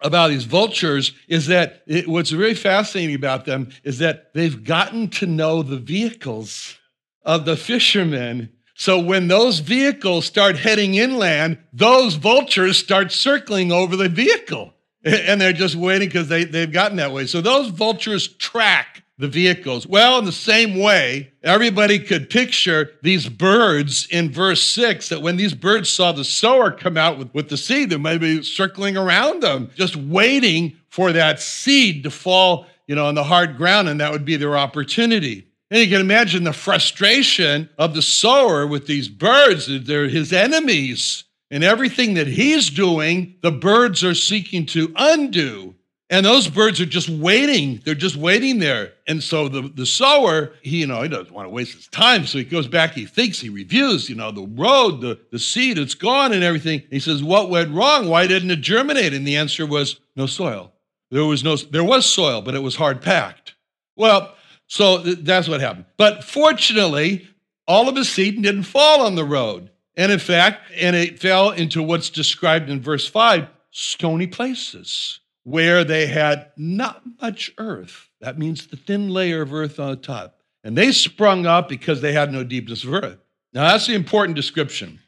about 0.04 0.30
these 0.30 0.44
vultures 0.44 1.14
is 1.28 1.48
that 1.48 1.82
it, 1.88 2.08
what's 2.08 2.30
very 2.30 2.54
fascinating 2.54 3.16
about 3.16 3.46
them 3.46 3.70
is 3.84 4.00
that 4.00 4.34
they've 4.34 4.64
gotten 4.64 5.08
to 5.10 5.26
know 5.26 5.64
the 5.64 5.78
vehicles 5.78 6.78
of 7.24 7.46
the 7.46 7.56
fishermen 7.56 8.50
so 8.76 9.00
when 9.00 9.28
those 9.28 9.60
vehicles 9.60 10.26
start 10.26 10.58
heading 10.58 10.96
inland, 10.96 11.60
those 11.72 12.16
vultures 12.16 12.78
start 12.78 13.12
circling 13.12 13.72
over 13.72 13.96
the 13.96 14.10
vehicle. 14.10 14.74
And 15.06 15.42
they're 15.42 15.52
just 15.52 15.76
waiting 15.76 16.08
because 16.08 16.30
they, 16.30 16.46
they've 16.46 16.72
gotten 16.72 16.96
that 16.96 17.12
way. 17.12 17.26
So 17.26 17.42
those 17.42 17.68
vultures 17.68 18.28
track 18.28 19.03
the 19.18 19.28
vehicles. 19.28 19.86
Well, 19.86 20.20
in 20.20 20.26
the 20.26 20.32
same 20.32 20.80
way, 20.80 21.32
everybody 21.44 22.00
could 22.00 22.30
picture 22.30 22.92
these 23.04 23.30
birds 23.30 24.08
in 24.10 24.32
verse 24.32 24.64
six 24.64 25.10
that 25.10 25.22
when 25.22 25.38
these 25.38 25.54
birds 25.54 25.90
saw 25.90 26.12
the 26.12 26.24
sower 26.24 26.72
come 26.72 26.98
out 26.98 27.20
with, 27.20 27.34
with 27.34 27.50
the 27.50 27.58
seed, 27.58 27.90
they 27.90 27.98
might 27.98 28.20
be 28.20 28.42
circling 28.42 28.98
around 28.98 29.44
them, 29.44 29.70
just 29.76 29.96
waiting 29.96 30.76
for 30.90 31.12
that 31.12 31.40
seed 31.40 32.04
to 32.04 32.10
fall, 32.10 32.66
you 32.88 32.96
know, 32.96 33.06
on 33.06 33.16
the 33.16 33.24
hard 33.24 33.58
ground, 33.58 33.88
and 33.88 34.00
that 34.00 34.12
would 34.12 34.26
be 34.26 34.36
their 34.36 34.58
opportunity. 34.58 35.48
And 35.70 35.80
you 35.82 35.88
can 35.88 36.02
imagine 36.02 36.44
the 36.44 36.54
frustration 36.54 37.70
of 37.78 37.96
the 37.96 38.02
sower 38.02 38.68
with 38.68 38.86
these 38.88 39.10
birds. 39.10 39.68
They're 39.86 40.08
his 40.08 40.32
enemies. 40.34 41.24
And 41.50 41.64
everything 41.64 42.16
that 42.16 42.28
he's 42.28 42.70
doing, 42.70 43.36
the 43.42 43.52
birds 43.52 44.04
are 44.04 44.16
seeking 44.16 44.66
to 44.68 44.92
undo. 44.96 45.76
And 46.10 46.26
those 46.26 46.48
birds 46.48 46.80
are 46.82 46.86
just 46.86 47.10
waiting. 47.10 47.82
They're 47.86 47.96
just 47.96 48.18
waiting 48.18 48.60
there. 48.60 48.94
And 49.08 49.24
so 49.24 49.48
the, 49.48 49.62
the 49.62 49.86
sower, 49.86 50.54
he, 50.62 50.82
you 50.82 50.88
know, 50.88 51.02
he 51.02 51.10
doesn't 51.10 51.34
want 51.34 51.48
to 51.48 51.50
waste 51.50 51.76
his 51.76 51.88
time. 51.88 52.26
So 52.26 52.38
he 52.38 52.44
goes 52.44 52.68
back, 52.68 52.92
he 52.92 53.06
thinks, 53.06 53.40
he 53.40 53.50
reviews, 53.50 54.10
you 54.10 54.16
know, 54.16 54.32
the 54.32 54.46
road, 54.46 55.02
the, 55.02 55.20
the 55.32 55.40
seed, 55.40 55.78
it's 55.78 55.96
gone 55.96 56.34
and 56.34 56.44
everything. 56.44 56.84
He 56.92 57.00
says, 57.00 57.24
What 57.24 57.50
went 57.50 57.74
wrong? 57.74 58.10
Why 58.10 58.28
didn't 58.28 58.52
it 58.52 58.62
germinate? 58.62 59.14
And 59.14 59.26
the 59.26 59.38
answer 59.38 59.66
was 59.66 60.00
no 60.16 60.26
soil. 60.26 60.74
There 61.10 61.26
was 61.26 61.44
no 61.44 61.56
there 61.56 61.84
was 61.84 62.06
soil, 62.06 62.42
but 62.42 62.56
it 62.56 62.64
was 62.64 62.76
hard 62.76 63.02
packed. 63.02 63.56
Well, 63.96 64.36
so 64.68 64.98
that's 64.98 65.48
what 65.48 65.62
happened. 65.62 65.86
But 65.98 66.24
fortunately, 66.24 67.28
all 67.68 67.88
of 67.88 67.96
his 67.96 68.10
seed 68.10 68.42
didn't 68.42 68.64
fall 68.64 69.06
on 69.06 69.16
the 69.16 69.26
road. 69.26 69.70
And 69.96 70.12
in 70.12 70.20
fact, 70.20 70.72
and 70.76 70.96
it 70.96 71.20
fell 71.20 71.52
into 71.52 71.84
what's 71.84 72.10
described 72.10 72.70
in 72.70 72.82
verse 72.82 73.08
5 73.08 73.48
stony 73.70 74.28
places 74.28 75.20
where 75.44 75.84
they 75.84 76.08
had 76.08 76.52
not 76.58 77.02
much 77.22 77.52
earth. 77.58 78.10
That 78.22 78.38
means 78.38 78.68
the 78.68 78.78
thin 78.78 79.10
layer 79.10 79.42
of 79.42 79.54
earth 79.54 79.80
on 79.80 79.92
the 79.92 79.98
top. 79.98 80.40
And 80.64 80.78
they 80.78 80.92
sprung 80.92 81.46
up 81.46 81.68
because 81.68 82.02
they 82.02 82.14
had 82.14 82.32
no 82.32 82.44
deepness 82.44 82.84
of 82.84 82.94
earth. 82.94 83.20
Now, 83.54 83.68
that's 83.68 83.88
the 83.88 83.94
important 83.94 84.36
description. 84.36 85.00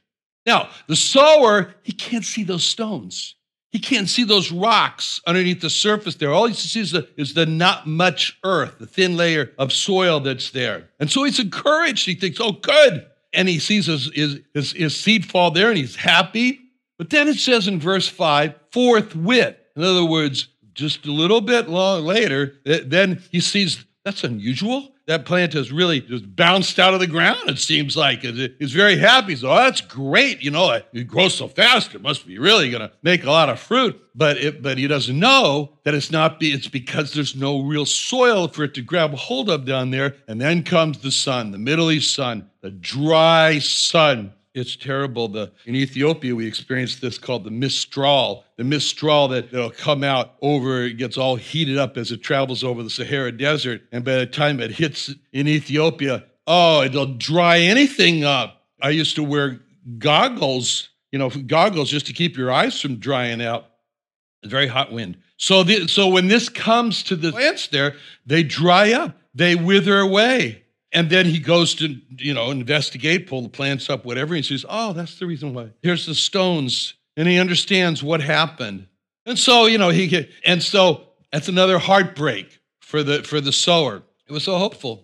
Now, 0.45 0.69
the 0.87 0.95
sower, 0.95 1.73
he 1.81 1.93
can't 1.93 2.25
see 2.25 2.43
those 2.43 2.63
stones. 2.63 3.35
He 3.71 3.79
can't 3.79 4.07
see 4.07 4.23
those 4.23 4.51
rocks 4.51 5.19
underneath 5.27 5.61
the 5.61 5.69
surface 5.69 6.15
there. 6.15 6.31
All 6.31 6.45
he 6.45 6.53
sees 6.53 6.93
is 7.17 7.33
the, 7.33 7.45
not 7.45 7.87
much 7.87 8.37
earth, 8.43 8.79
the 8.79 8.85
thin 8.85 9.17
layer 9.17 9.51
of 9.57 9.73
soil 9.73 10.19
that's 10.19 10.51
there. 10.51 10.89
And 10.99 11.09
so 11.09 11.23
he's 11.23 11.39
encouraged. 11.39 12.05
He 12.05 12.15
thinks, 12.15 12.39
oh, 12.39 12.53
good. 12.53 13.05
And 13.33 13.49
he 13.49 13.59
sees 13.59 13.87
his, 13.87 14.09
his, 14.13 14.39
his, 14.53 14.71
his 14.71 14.95
seed 14.95 15.25
fall 15.25 15.51
there 15.51 15.69
and 15.69 15.77
he's 15.77 15.95
happy. 15.95 16.61
But 16.97 17.09
then 17.09 17.27
it 17.27 17.35
says 17.35 17.67
in 17.67 17.79
verse 17.79 18.07
5, 18.07 18.55
forthwith. 18.71 19.57
In 19.75 19.83
other 19.83 20.05
words, 20.05 20.49
just 20.73 21.05
a 21.05 21.11
little 21.11 21.41
bit 21.41 21.69
long 21.69 22.05
later, 22.05 22.59
then 22.63 23.21
he 23.31 23.39
sees 23.39 23.85
that's 24.03 24.23
unusual 24.23 24.95
that 25.07 25.25
plant 25.25 25.53
has 25.53 25.71
really 25.71 26.01
just 26.01 26.35
bounced 26.35 26.79
out 26.79 26.93
of 26.93 26.99
the 26.99 27.07
ground, 27.07 27.47
it 27.47 27.59
seems 27.59 27.95
like. 27.95 28.21
He's 28.21 28.71
very 28.71 28.97
happy. 28.97 29.35
So, 29.35 29.51
oh, 29.51 29.55
that's 29.55 29.81
great. 29.81 30.41
You 30.41 30.51
know, 30.51 30.79
it 30.93 31.07
grows 31.07 31.35
so 31.35 31.47
fast, 31.47 31.93
it 31.93 32.01
must 32.01 32.25
be 32.25 32.39
really 32.39 32.71
going 32.71 32.81
to 32.81 32.91
make 33.03 33.23
a 33.23 33.31
lot 33.31 33.49
of 33.49 33.59
fruit. 33.59 34.01
But 34.15 34.37
it, 34.37 34.61
but 34.63 34.77
he 34.77 34.87
doesn't 34.87 35.19
know 35.19 35.77
that 35.83 35.93
it's 35.93 36.11
not, 36.11 36.39
be, 36.39 36.51
it's 36.53 36.67
because 36.67 37.13
there's 37.13 37.35
no 37.35 37.61
real 37.61 37.85
soil 37.85 38.47
for 38.47 38.63
it 38.63 38.73
to 38.75 38.81
grab 38.81 39.13
hold 39.13 39.49
of 39.49 39.65
down 39.65 39.91
there. 39.91 40.15
And 40.27 40.41
then 40.41 40.63
comes 40.63 40.99
the 40.99 41.11
sun, 41.11 41.51
the 41.51 41.59
Middle 41.59 41.91
East 41.91 42.15
sun, 42.15 42.49
the 42.61 42.71
dry 42.71 43.59
sun 43.59 44.33
it's 44.55 44.77
terrible. 44.77 45.27
The, 45.27 45.51
in 45.65 45.75
Ethiopia, 45.75 46.33
we 46.33 46.47
experienced 46.47 47.01
this 47.01 47.17
called 47.17 47.43
the 47.43 47.51
mistral. 47.51 48.45
The 48.55 48.63
mistral 48.63 49.27
that, 49.27 49.51
that'll 49.51 49.69
come 49.69 50.03
out 50.03 50.35
over, 50.41 50.83
it 50.83 50.93
gets 50.93 51.17
all 51.17 51.35
heated 51.35 51.77
up 51.77 51.97
as 51.97 52.11
it 52.11 52.23
travels 52.23 52.63
over 52.63 52.81
the 52.81 52.89
Sahara 52.89 53.33
Desert. 53.33 53.81
And 53.91 54.05
by 54.05 54.15
the 54.15 54.25
time 54.25 54.61
it 54.61 54.71
hits 54.71 55.13
in 55.33 55.47
Ethiopia, 55.47 56.23
oh, 56.47 56.83
it'll 56.83 57.15
dry 57.17 57.59
anything 57.59 58.23
up. 58.23 58.63
I 58.81 58.91
used 58.91 59.15
to 59.17 59.23
wear 59.23 59.59
goggles, 59.97 60.89
you 61.11 61.19
know, 61.19 61.29
goggles 61.29 61.91
just 61.91 62.07
to 62.07 62.13
keep 62.13 62.37
your 62.37 62.51
eyes 62.51 62.79
from 62.79 62.95
drying 62.95 63.41
out. 63.41 63.65
Very 64.45 64.67
hot 64.67 64.91
wind. 64.91 65.17
So, 65.37 65.63
the, 65.63 65.87
so 65.87 66.07
when 66.07 66.27
this 66.27 66.47
comes 66.47 67.03
to 67.03 67.15
the 67.17 67.31
plants 67.31 67.67
there, 67.67 67.95
they 68.25 68.41
dry 68.41 68.93
up, 68.93 69.17
they 69.33 69.55
wither 69.55 69.99
away. 69.99 70.63
And 70.95 71.09
then 71.09 71.25
he 71.25 71.39
goes 71.39 71.75
to, 71.75 71.93
you 72.17 72.33
know, 72.33 72.51
investigate, 72.51 73.27
pull 73.27 73.41
the 73.41 73.49
plants 73.49 73.89
up, 73.89 74.05
whatever. 74.05 74.33
And 74.33 74.45
he 74.45 74.57
says, 74.57 74.65
Oh, 74.67 74.93
that's 74.93 75.19
the 75.19 75.25
reason 75.25 75.53
why. 75.53 75.71
Here's 75.81 76.05
the 76.05 76.15
stones. 76.15 76.93
And 77.17 77.27
he 77.27 77.37
understands 77.37 78.01
what 78.01 78.21
happened. 78.21 78.87
And 79.25 79.37
so, 79.37 79.65
you 79.65 79.77
know, 79.77 79.89
he 79.89 80.29
and 80.45 80.63
so 80.63 81.01
that's 81.33 81.49
another 81.49 81.79
heartbreak 81.79 82.61
for 82.79 83.03
the 83.03 83.23
for 83.23 83.41
the 83.41 83.51
sower. 83.51 84.03
It 84.27 84.31
was 84.31 84.43
so 84.43 84.57
hopeful. 84.57 85.03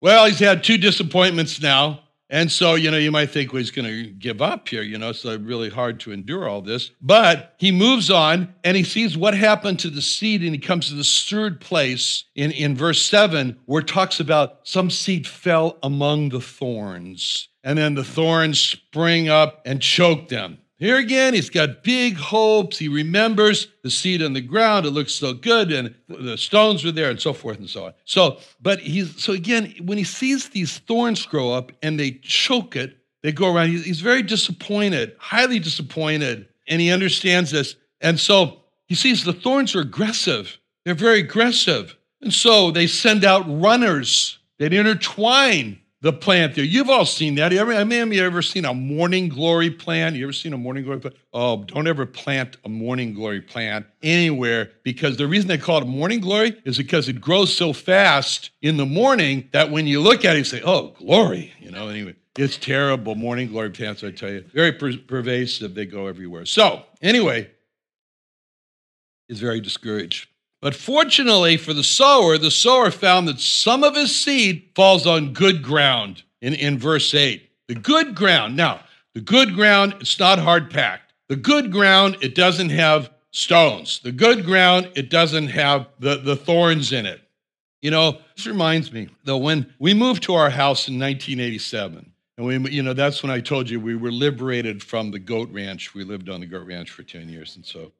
Well, 0.00 0.26
he's 0.26 0.38
had 0.38 0.62
two 0.62 0.78
disappointments 0.78 1.60
now. 1.60 2.00
And 2.32 2.50
so, 2.50 2.76
you 2.76 2.90
know, 2.90 2.96
you 2.96 3.10
might 3.10 3.28
think, 3.28 3.52
well, 3.52 3.58
he's 3.58 3.70
going 3.70 3.86
to 3.86 4.10
give 4.10 4.40
up 4.40 4.66
here, 4.66 4.82
you 4.82 4.96
know, 4.96 5.10
it's 5.10 5.22
really 5.22 5.68
hard 5.68 6.00
to 6.00 6.12
endure 6.12 6.48
all 6.48 6.62
this. 6.62 6.90
But 7.02 7.54
he 7.58 7.70
moves 7.70 8.10
on 8.10 8.54
and 8.64 8.74
he 8.74 8.84
sees 8.84 9.18
what 9.18 9.34
happened 9.34 9.78
to 9.80 9.90
the 9.90 10.00
seed, 10.00 10.40
and 10.40 10.52
he 10.52 10.58
comes 10.58 10.88
to 10.88 10.94
the 10.94 11.04
third 11.04 11.60
place 11.60 12.24
in, 12.34 12.50
in 12.52 12.74
verse 12.74 13.02
7, 13.02 13.58
where 13.66 13.82
it 13.82 13.86
talks 13.86 14.18
about 14.18 14.60
some 14.62 14.88
seed 14.88 15.26
fell 15.26 15.78
among 15.82 16.30
the 16.30 16.40
thorns, 16.40 17.48
and 17.62 17.76
then 17.76 17.96
the 17.96 18.04
thorns 18.04 18.58
spring 18.58 19.28
up 19.28 19.60
and 19.66 19.82
choke 19.82 20.28
them. 20.28 20.56
Here 20.82 20.98
again, 20.98 21.32
he's 21.32 21.48
got 21.48 21.84
big 21.84 22.16
hopes. 22.16 22.76
He 22.76 22.88
remembers 22.88 23.68
the 23.84 23.90
seed 23.90 24.20
on 24.20 24.32
the 24.32 24.40
ground. 24.40 24.84
It 24.84 24.90
looks 24.90 25.14
so 25.14 25.32
good, 25.32 25.70
and 25.70 25.94
the 26.08 26.36
stones 26.36 26.82
were 26.82 26.90
there, 26.90 27.08
and 27.08 27.20
so 27.20 27.32
forth 27.32 27.60
and 27.60 27.70
so 27.70 27.84
on. 27.84 27.92
So, 28.04 28.40
but 28.60 28.80
he's 28.80 29.22
so 29.22 29.32
again, 29.32 29.76
when 29.84 29.96
he 29.96 30.02
sees 30.02 30.48
these 30.48 30.78
thorns 30.78 31.24
grow 31.24 31.52
up 31.52 31.70
and 31.84 32.00
they 32.00 32.18
choke 32.24 32.74
it, 32.74 32.96
they 33.22 33.30
go 33.30 33.54
around. 33.54 33.68
He's, 33.68 33.84
he's 33.84 34.00
very 34.00 34.24
disappointed, 34.24 35.14
highly 35.20 35.60
disappointed, 35.60 36.48
and 36.66 36.80
he 36.80 36.90
understands 36.90 37.52
this. 37.52 37.76
And 38.00 38.18
so 38.18 38.62
he 38.86 38.96
sees 38.96 39.22
the 39.22 39.32
thorns 39.32 39.76
are 39.76 39.82
aggressive. 39.82 40.58
They're 40.84 40.94
very 40.94 41.20
aggressive, 41.20 41.96
and 42.20 42.34
so 42.34 42.72
they 42.72 42.88
send 42.88 43.24
out 43.24 43.44
runners. 43.46 44.40
They 44.58 44.66
intertwine 44.66 45.81
the 46.02 46.12
plant 46.12 46.56
there. 46.56 46.64
You've 46.64 46.90
all 46.90 47.06
seen 47.06 47.36
that. 47.36 47.56
I 47.56 47.84
mean, 47.84 48.12
you 48.12 48.24
ever 48.24 48.42
seen 48.42 48.64
a 48.64 48.74
morning 48.74 49.28
glory 49.28 49.70
plant? 49.70 50.16
You 50.16 50.24
ever 50.24 50.32
seen 50.32 50.52
a 50.52 50.58
morning 50.58 50.82
glory 50.82 50.98
plant? 50.98 51.16
Oh, 51.32 51.62
don't 51.62 51.86
ever 51.86 52.06
plant 52.06 52.56
a 52.64 52.68
morning 52.68 53.14
glory 53.14 53.40
plant 53.40 53.86
anywhere 54.02 54.72
because 54.82 55.16
the 55.16 55.28
reason 55.28 55.46
they 55.46 55.58
call 55.58 55.80
it 55.80 55.86
morning 55.86 56.20
glory 56.20 56.60
is 56.64 56.76
because 56.76 57.08
it 57.08 57.20
grows 57.20 57.56
so 57.56 57.72
fast 57.72 58.50
in 58.60 58.76
the 58.76 58.84
morning 58.84 59.48
that 59.52 59.70
when 59.70 59.86
you 59.86 60.00
look 60.00 60.24
at 60.24 60.34
it, 60.34 60.40
you 60.40 60.44
say, 60.44 60.60
oh, 60.64 60.88
glory. 60.98 61.52
You 61.60 61.70
know, 61.70 61.88
anyway, 61.88 62.16
it's 62.36 62.56
terrible. 62.56 63.14
Morning 63.14 63.46
glory 63.46 63.70
plants, 63.70 64.02
I 64.02 64.10
tell 64.10 64.30
you, 64.30 64.44
very 64.52 64.72
per- 64.72 64.98
pervasive. 65.06 65.76
They 65.76 65.86
go 65.86 66.08
everywhere. 66.08 66.46
So, 66.46 66.82
anyway, 67.00 67.48
is 69.28 69.38
very 69.38 69.60
discouraged. 69.60 70.28
But 70.62 70.76
fortunately 70.76 71.56
for 71.56 71.74
the 71.74 71.82
sower, 71.82 72.38
the 72.38 72.50
sower 72.50 72.92
found 72.92 73.26
that 73.26 73.40
some 73.40 73.82
of 73.82 73.96
his 73.96 74.14
seed 74.14 74.70
falls 74.76 75.08
on 75.08 75.32
good 75.32 75.60
ground 75.60 76.22
in, 76.40 76.54
in 76.54 76.78
verse 76.78 77.12
8. 77.12 77.50
The 77.66 77.74
good 77.74 78.14
ground. 78.14 78.56
Now, 78.56 78.80
the 79.12 79.20
good 79.20 79.54
ground, 79.54 79.96
it's 79.98 80.20
not 80.20 80.38
hard 80.38 80.70
packed. 80.70 81.12
The 81.28 81.34
good 81.34 81.72
ground, 81.72 82.16
it 82.20 82.36
doesn't 82.36 82.70
have 82.70 83.10
stones. 83.32 83.98
The 84.04 84.12
good 84.12 84.44
ground, 84.44 84.88
it 84.94 85.10
doesn't 85.10 85.48
have 85.48 85.88
the, 85.98 86.18
the 86.18 86.36
thorns 86.36 86.92
in 86.92 87.06
it. 87.06 87.20
You 87.80 87.90
know, 87.90 88.18
this 88.36 88.46
reminds 88.46 88.92
me, 88.92 89.08
though, 89.24 89.38
when 89.38 89.74
we 89.80 89.94
moved 89.94 90.22
to 90.24 90.34
our 90.34 90.50
house 90.50 90.86
in 90.86 90.94
1987, 90.94 92.12
and 92.38 92.46
we, 92.46 92.70
you 92.70 92.84
know, 92.84 92.92
that's 92.92 93.20
when 93.24 93.32
I 93.32 93.40
told 93.40 93.68
you 93.68 93.80
we 93.80 93.96
were 93.96 94.12
liberated 94.12 94.80
from 94.80 95.10
the 95.10 95.18
goat 95.18 95.50
ranch. 95.50 95.92
We 95.92 96.04
lived 96.04 96.28
on 96.28 96.38
the 96.38 96.46
goat 96.46 96.66
ranch 96.68 96.90
for 96.90 97.02
10 97.02 97.28
years. 97.28 97.56
And 97.56 97.66
so 97.66 97.90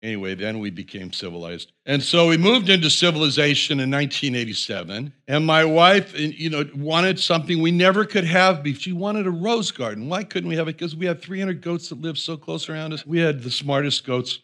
Anyway, 0.00 0.34
then 0.36 0.60
we 0.60 0.70
became 0.70 1.12
civilized. 1.12 1.72
And 1.84 2.00
so 2.00 2.28
we 2.28 2.36
moved 2.36 2.68
into 2.68 2.88
civilization 2.88 3.80
in 3.80 3.90
1987. 3.90 5.12
And 5.26 5.44
my 5.44 5.64
wife, 5.64 6.14
eh, 6.14 6.30
you 6.36 6.50
know, 6.50 6.64
wanted 6.76 7.18
something 7.18 7.60
we 7.60 7.72
never 7.72 8.04
could 8.04 8.24
have. 8.24 8.64
She 8.78 8.92
wanted 8.92 9.26
a 9.26 9.30
rose 9.30 9.72
garden. 9.72 10.08
Why 10.08 10.22
couldn't 10.22 10.48
we 10.48 10.56
have 10.56 10.68
it? 10.68 10.78
Because 10.78 10.94
we 10.94 11.06
had 11.06 11.20
300 11.20 11.60
goats 11.60 11.88
that 11.88 12.00
lived 12.00 12.18
so 12.18 12.36
close 12.36 12.68
around 12.68 12.92
us. 12.92 13.04
We 13.04 13.18
had 13.18 13.42
the 13.42 13.50
smartest 13.50 14.06
goats. 14.06 14.38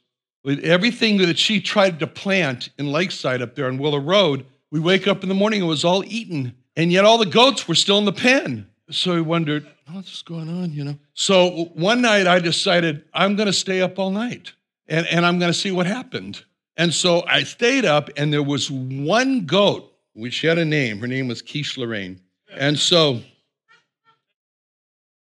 Everything 0.45 1.19
that 1.19 1.39
she 1.39 1.61
tried 1.61 2.01
to 2.01 2.07
plant 2.09 2.71
in 2.77 2.91
Lakeside 2.91 3.41
up 3.41 3.55
there 3.55 3.67
on 3.67 3.79
Willow 3.79 4.01
Road, 4.01 4.45
we 4.73 4.81
wake 4.81 5.07
up 5.07 5.23
in 5.23 5.29
the 5.29 5.35
morning, 5.37 5.63
it 5.63 5.67
was 5.67 5.85
all 5.85 6.05
eaten. 6.05 6.55
And 6.77 6.91
yet 6.91 7.05
all 7.05 7.17
the 7.17 7.27
goats 7.27 7.69
were 7.69 7.77
still 7.77 7.99
in 7.99 8.05
the 8.05 8.13
pen. 8.13 8.67
So 8.91 9.15
we 9.15 9.21
wondered, 9.23 9.67
what's 9.91 10.21
going 10.23 10.49
on, 10.49 10.73
you 10.73 10.85
know? 10.85 10.99
So 11.15 11.71
one 11.75 12.03
night 12.03 12.27
I 12.27 12.41
decided 12.41 13.05
I'm 13.15 13.37
going 13.37 13.47
to 13.47 13.53
stay 13.53 13.81
up 13.81 13.99
all 14.01 14.11
night 14.11 14.53
and, 14.89 15.07
and 15.07 15.25
I'm 15.25 15.39
going 15.39 15.53
to 15.53 15.59
see 15.59 15.71
what 15.71 15.87
happened. 15.87 16.45
And 16.77 16.93
so 16.93 17.25
I 17.27 17.45
stayed 17.45 17.85
up, 17.85 18.11
and 18.17 18.33
there 18.33 18.43
was 18.43 18.71
one 18.71 19.47
goat, 19.47 19.93
which 20.15 20.41
had 20.41 20.59
a 20.59 20.65
name. 20.65 20.99
Her 20.99 21.07
name 21.07 21.29
was 21.29 21.41
Quiche 21.43 21.79
Lorraine. 21.79 22.21
And 22.53 22.79
so, 22.79 23.21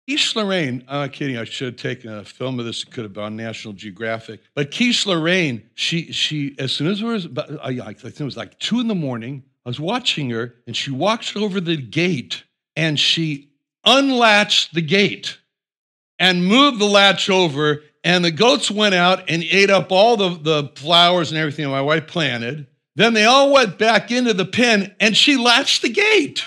Quiche 0.08 0.36
Lorraine, 0.36 0.84
I'm 0.88 1.02
not 1.02 1.14
kidding, 1.14 1.38
I 1.38 1.44
should 1.44 1.74
have 1.74 1.82
taken 1.82 2.12
a 2.12 2.24
film 2.24 2.60
of 2.60 2.66
this, 2.66 2.84
it 2.84 2.92
could 2.92 3.04
have 3.04 3.14
been 3.14 3.24
on 3.24 3.36
National 3.36 3.74
Geographic. 3.74 4.42
But 4.56 4.72
Quiche 4.72 5.06
Lorraine, 5.06 5.64
she, 5.76 6.12
she 6.12 6.56
as 6.60 6.72
soon 6.72 6.88
as 6.88 7.02
it 7.02 7.06
was, 7.06 7.28
I 7.64 7.94
think 7.94 8.20
it 8.20 8.24
was 8.24 8.38
like 8.38 8.58
two 8.60 8.80
in 8.80 8.88
the 8.88 8.96
morning, 8.96 9.44
I 9.66 9.70
was 9.70 9.80
watching 9.80 10.30
her, 10.32 10.56
and 10.66 10.76
she 10.76 10.92
walked 10.92 11.36
over 11.36 11.60
the 11.60 11.78
gate, 11.78 12.44
and 12.76 13.00
she 13.00 13.50
unlatched 13.86 14.74
the 14.74 14.82
gate 14.82 15.38
and 16.18 16.46
moved 16.46 16.80
the 16.80 16.86
latch 16.86 17.30
over 17.30 17.84
and 18.10 18.26
the 18.26 18.32
goats 18.32 18.72
went 18.72 18.96
out 18.96 19.30
and 19.30 19.44
ate 19.44 19.70
up 19.70 19.92
all 19.92 20.18
the, 20.18 20.30
the 20.30 20.72
flowers 20.76 21.30
and 21.30 21.38
everything 21.38 21.70
my 21.70 21.82
wife 21.82 22.08
planted. 22.08 22.66
Then 22.96 23.14
they 23.14 23.26
all 23.26 23.54
went 23.54 23.78
back 23.78 24.10
into 24.10 24.34
the 24.34 24.46
pen 24.46 24.96
and 25.00 25.16
she 25.16 25.38
latched 25.38 25.84
the 25.84 25.90
gate. 25.90 26.44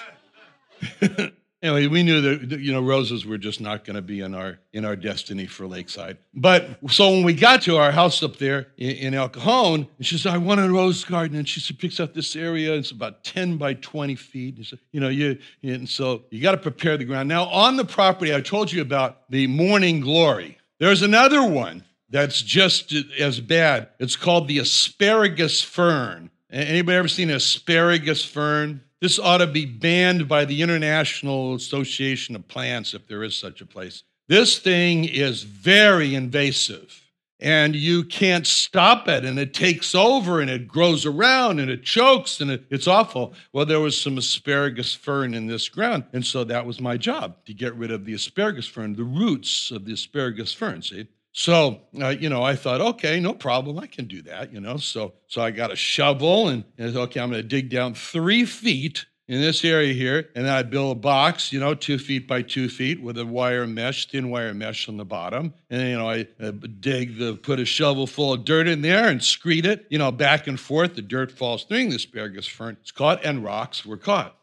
anyway, 1.63 1.87
we 1.87 2.03
knew 2.03 2.21
that 2.21 2.59
you 2.59 2.73
know 2.73 2.83
roses 2.83 3.25
were 3.25 3.39
just 3.39 3.61
not 3.61 3.85
going 3.85 3.95
to 3.95 4.03
be 4.03 4.23
in 4.23 4.35
our 4.35 4.59
in 4.73 4.85
our 4.85 4.97
destiny 4.97 5.47
for 5.47 5.69
Lakeside. 5.69 6.19
But 6.35 6.69
so 6.89 7.11
when 7.11 7.23
we 7.23 7.33
got 7.33 7.63
to 7.63 7.77
our 7.77 7.93
house 7.93 8.25
up 8.25 8.39
there 8.39 8.73
in, 8.77 8.91
in 8.97 9.15
El 9.15 9.29
Cajon, 9.29 9.87
and 9.99 10.05
she 10.05 10.19
said, 10.19 10.33
"I 10.33 10.39
want 10.39 10.59
a 10.59 10.69
rose 10.69 11.05
garden," 11.05 11.39
and 11.39 11.49
she 11.49 11.73
picks 11.75 12.01
up 12.01 12.13
this 12.13 12.35
area. 12.35 12.75
It's 12.75 12.91
about 12.91 13.23
ten 13.23 13.57
by 13.57 13.75
twenty 13.75 14.17
feet. 14.17 14.57
And 14.57 14.67
said, 14.67 14.81
you 14.91 14.99
know, 14.99 15.11
you 15.11 15.39
and 15.63 15.89
so 15.89 16.25
you 16.31 16.43
got 16.43 16.53
to 16.53 16.59
prepare 16.59 16.97
the 16.97 17.05
ground. 17.05 17.29
Now 17.29 17.45
on 17.45 17.77
the 17.77 17.85
property, 17.85 18.35
I 18.35 18.41
told 18.41 18.73
you 18.73 18.83
about 18.83 19.31
the 19.31 19.47
morning 19.47 20.01
glory. 20.01 20.59
There's 20.83 21.03
another 21.03 21.45
one 21.45 21.85
that's 22.11 22.43
just 22.43 22.93
as 23.17 23.39
bad. 23.39 23.91
It's 24.01 24.17
called 24.17 24.49
the 24.49 24.59
asparagus 24.59 25.63
fern. 25.63 26.29
Anybody 26.51 26.99
ever 26.99 27.07
seen 27.07 27.31
an 27.31 27.37
asparagus 27.37 28.25
fern? 28.25 28.83
This 29.01 29.17
ought 29.17 29.39
to 29.39 29.47
be 29.47 29.65
banned 29.65 30.27
by 30.27 30.45
the 30.45 30.61
International 30.61 31.55
Association 31.55 32.35
of 32.35 32.49
Plants 32.49 32.95
if 32.95 33.07
there 33.07 33.23
is 33.23 33.37
such 33.37 33.61
a 33.61 33.65
place. 33.65 34.03
This 34.27 34.59
thing 34.59 35.05
is 35.05 35.45
very 35.45 36.17
invasive 36.17 37.02
and 37.43 37.75
you 37.75 38.05
can't 38.05 38.47
stop 38.47 39.09
it 39.09 39.25
and 39.25 39.37
it 39.37 39.53
takes 39.53 39.97
over 39.97 40.41
and 40.41 40.49
it 40.49 40.69
grows 40.69 41.05
around 41.05 41.59
and 41.59 41.69
it 41.69 41.83
chokes 41.83 42.41
and 42.41 42.53
it, 42.53 42.65
it's 42.71 42.87
awful. 42.87 43.35
Well 43.53 43.67
there 43.67 43.81
was 43.81 44.01
some 44.01 44.17
asparagus 44.17 44.95
fern 44.95 45.35
in 45.35 45.49
this 45.49 45.69
ground 45.69 46.05
and 46.13 46.25
so 46.25 46.45
that 46.45 46.65
was 46.65 46.81
my 46.81 46.97
job 46.97 47.45
to 47.47 47.53
get 47.53 47.75
rid 47.75 47.91
of 47.91 48.05
the 48.05 48.15
asparagus 48.15 48.67
fern 48.67 48.95
the 48.95 49.03
roots 49.03 49.73
of 49.73 49.85
the 49.85 49.93
asparagus 49.93 50.55
fern 50.55 50.83
see? 50.83 51.09
So 51.33 51.81
uh, 52.01 52.09
you 52.09 52.29
know 52.29 52.43
i 52.45 52.55
thought 52.55 52.81
okay 52.81 53.19
no 53.19 53.35
problem 53.35 53.79
i 53.79 53.87
can 53.87 54.07
do 54.07 54.23
that 54.23 54.53
you 54.53 54.61
know? 54.61 54.77
So 54.77 55.15
so 55.27 55.43
i 55.43 55.51
got 55.51 55.73
a 55.73 55.77
shovel 55.77 56.49
and, 56.49 56.65
and 56.79 56.97
okay 56.97 57.21
i'm 57.21 57.31
going 57.31 57.43
to 57.43 57.49
dig 57.49 57.71
down 57.71 57.95
three 57.95 58.45
feet 58.45 59.05
in 59.33 59.41
this 59.41 59.65
area 59.65 59.95
here, 59.95 60.29
and 60.37 60.45
then 60.45 60.53
I 60.53 60.63
build 60.63 60.95
a 60.95 61.01
box, 61.01 61.55
you 61.55 61.59
know, 61.59 61.75
two 61.75 61.97
feet 61.97 62.29
by 62.29 62.43
two 62.43 62.69
feet 62.69 63.03
with 63.03 63.17
a 63.17 63.25
wire 63.25 63.67
mesh, 63.67 64.11
thin 64.11 64.29
wire 64.29 64.53
mesh 64.53 64.91
on 64.91 64.99
the 64.99 65.07
bottom. 65.07 65.55
And, 65.71 65.89
you 65.89 65.97
know, 65.97 66.11
I 66.11 66.27
uh, 66.39 66.51
dig 66.81 67.17
the, 67.17 67.37
put 67.37 67.59
a 67.59 67.65
shovel 67.65 68.07
full 68.07 68.35
of 68.35 68.45
dirt 68.45 68.69
in 68.69 68.83
there 68.83 69.09
and 69.09 69.25
screed 69.25 69.65
it, 69.65 69.87
you 69.89 69.97
know, 69.97 70.13
back 70.13 70.49
and 70.49 70.61
forth. 70.61 70.97
The 70.97 71.01
dirt 71.01 71.33
falls 71.33 71.65
through 71.65 71.89
the 71.89 71.97
asparagus 71.97 72.47
fern. 72.47 72.77
It's 72.83 72.91
caught, 72.91 73.25
and 73.25 73.43
rocks 73.43 73.87
were 73.87 73.97
caught. 73.97 74.37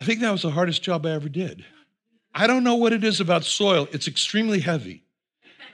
I 0.00 0.04
think 0.04 0.20
that 0.20 0.30
was 0.30 0.42
the 0.42 0.50
hardest 0.50 0.84
job 0.84 1.04
I 1.04 1.10
ever 1.10 1.28
did. 1.28 1.64
I 2.32 2.46
don't 2.46 2.62
know 2.62 2.76
what 2.76 2.92
it 2.92 3.02
is 3.02 3.20
about 3.20 3.42
soil, 3.42 3.88
it's 3.90 4.06
extremely 4.06 4.60
heavy. 4.60 5.02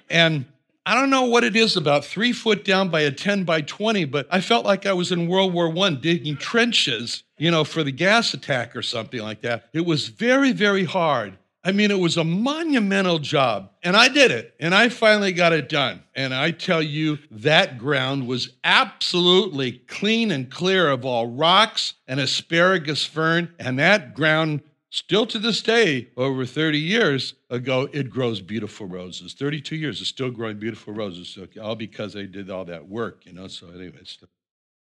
And 0.09 0.47
I 0.87 0.95
don't 0.95 1.09
know 1.09 1.25
what 1.25 1.45
it 1.45 1.57
is 1.57 1.77
about 1.77 2.05
three 2.05 2.33
foot 2.33 2.63
down 2.63 2.91
by 2.91 3.01
a 3.01 3.11
10 3.11 3.45
by 3.45 3.63
20, 3.63 4.05
but 4.05 4.27
I 4.31 4.43
felt 4.43 4.67
like 4.67 4.85
I 4.85 4.93
was 4.93 5.13
in 5.13 5.29
World 5.29 5.55
War 5.55 5.75
I 5.79 5.91
digging 5.91 6.37
trenches, 6.37 7.25
you 7.39 7.51
know, 7.51 7.65
for 7.65 7.83
the 7.83 7.93
gas 7.93 8.35
attack 8.35 8.77
or 8.77 8.83
something 8.83 9.21
like 9.21 9.41
that. 9.43 9.71
It 9.73 9.87
was 9.87 10.09
very, 10.09 10.53
very 10.53 10.85
hard. 10.85 11.39
I 11.67 11.73
mean, 11.73 11.91
it 11.91 11.99
was 11.99 12.19
a 12.19 12.25
monumental 12.25 13.19
job, 13.19 13.71
and 13.83 13.97
I 13.97 14.09
did 14.09 14.31
it, 14.31 14.55
and 14.61 14.75
I 14.75 14.91
finally 14.91 15.33
got 15.33 15.55
it 15.55 15.71
done. 15.71 16.03
And 16.15 16.35
I 16.35 16.51
tell 16.51 16.83
you, 16.83 17.19
that 17.31 17.79
ground 17.79 18.27
was 18.27 18.51
absolutely 18.63 19.73
clean 19.73 20.31
and 20.31 20.51
clear 20.51 20.91
of 20.91 21.07
all 21.07 21.27
rocks 21.27 21.95
and 22.07 22.21
asparagus 22.21 23.07
fern, 23.07 23.55
and 23.59 23.79
that 23.79 24.13
ground 24.13 24.61
Still 24.95 25.27
to 25.27 25.41
this 25.41 25.61
day, 25.61 26.07
over 26.17 26.47
30 26.47 26.79
years 26.79 27.35
ago, 27.51 27.89
it 27.93 28.11
grows 28.11 28.41
beautiful 28.41 28.87
roses. 28.87 29.33
32 29.33 29.75
years, 29.75 30.01
it's 30.01 30.09
still 30.09 30.31
growing 30.31 30.61
beautiful 30.61 30.95
roses. 30.95 31.37
all 31.61 31.75
because 31.75 32.13
they 32.13 32.27
did 32.27 32.49
all 32.49 32.65
that 32.67 32.89
work, 32.89 33.27
you 33.27 33.33
know. 33.33 33.49
So, 33.49 33.71
anyways. 33.71 34.19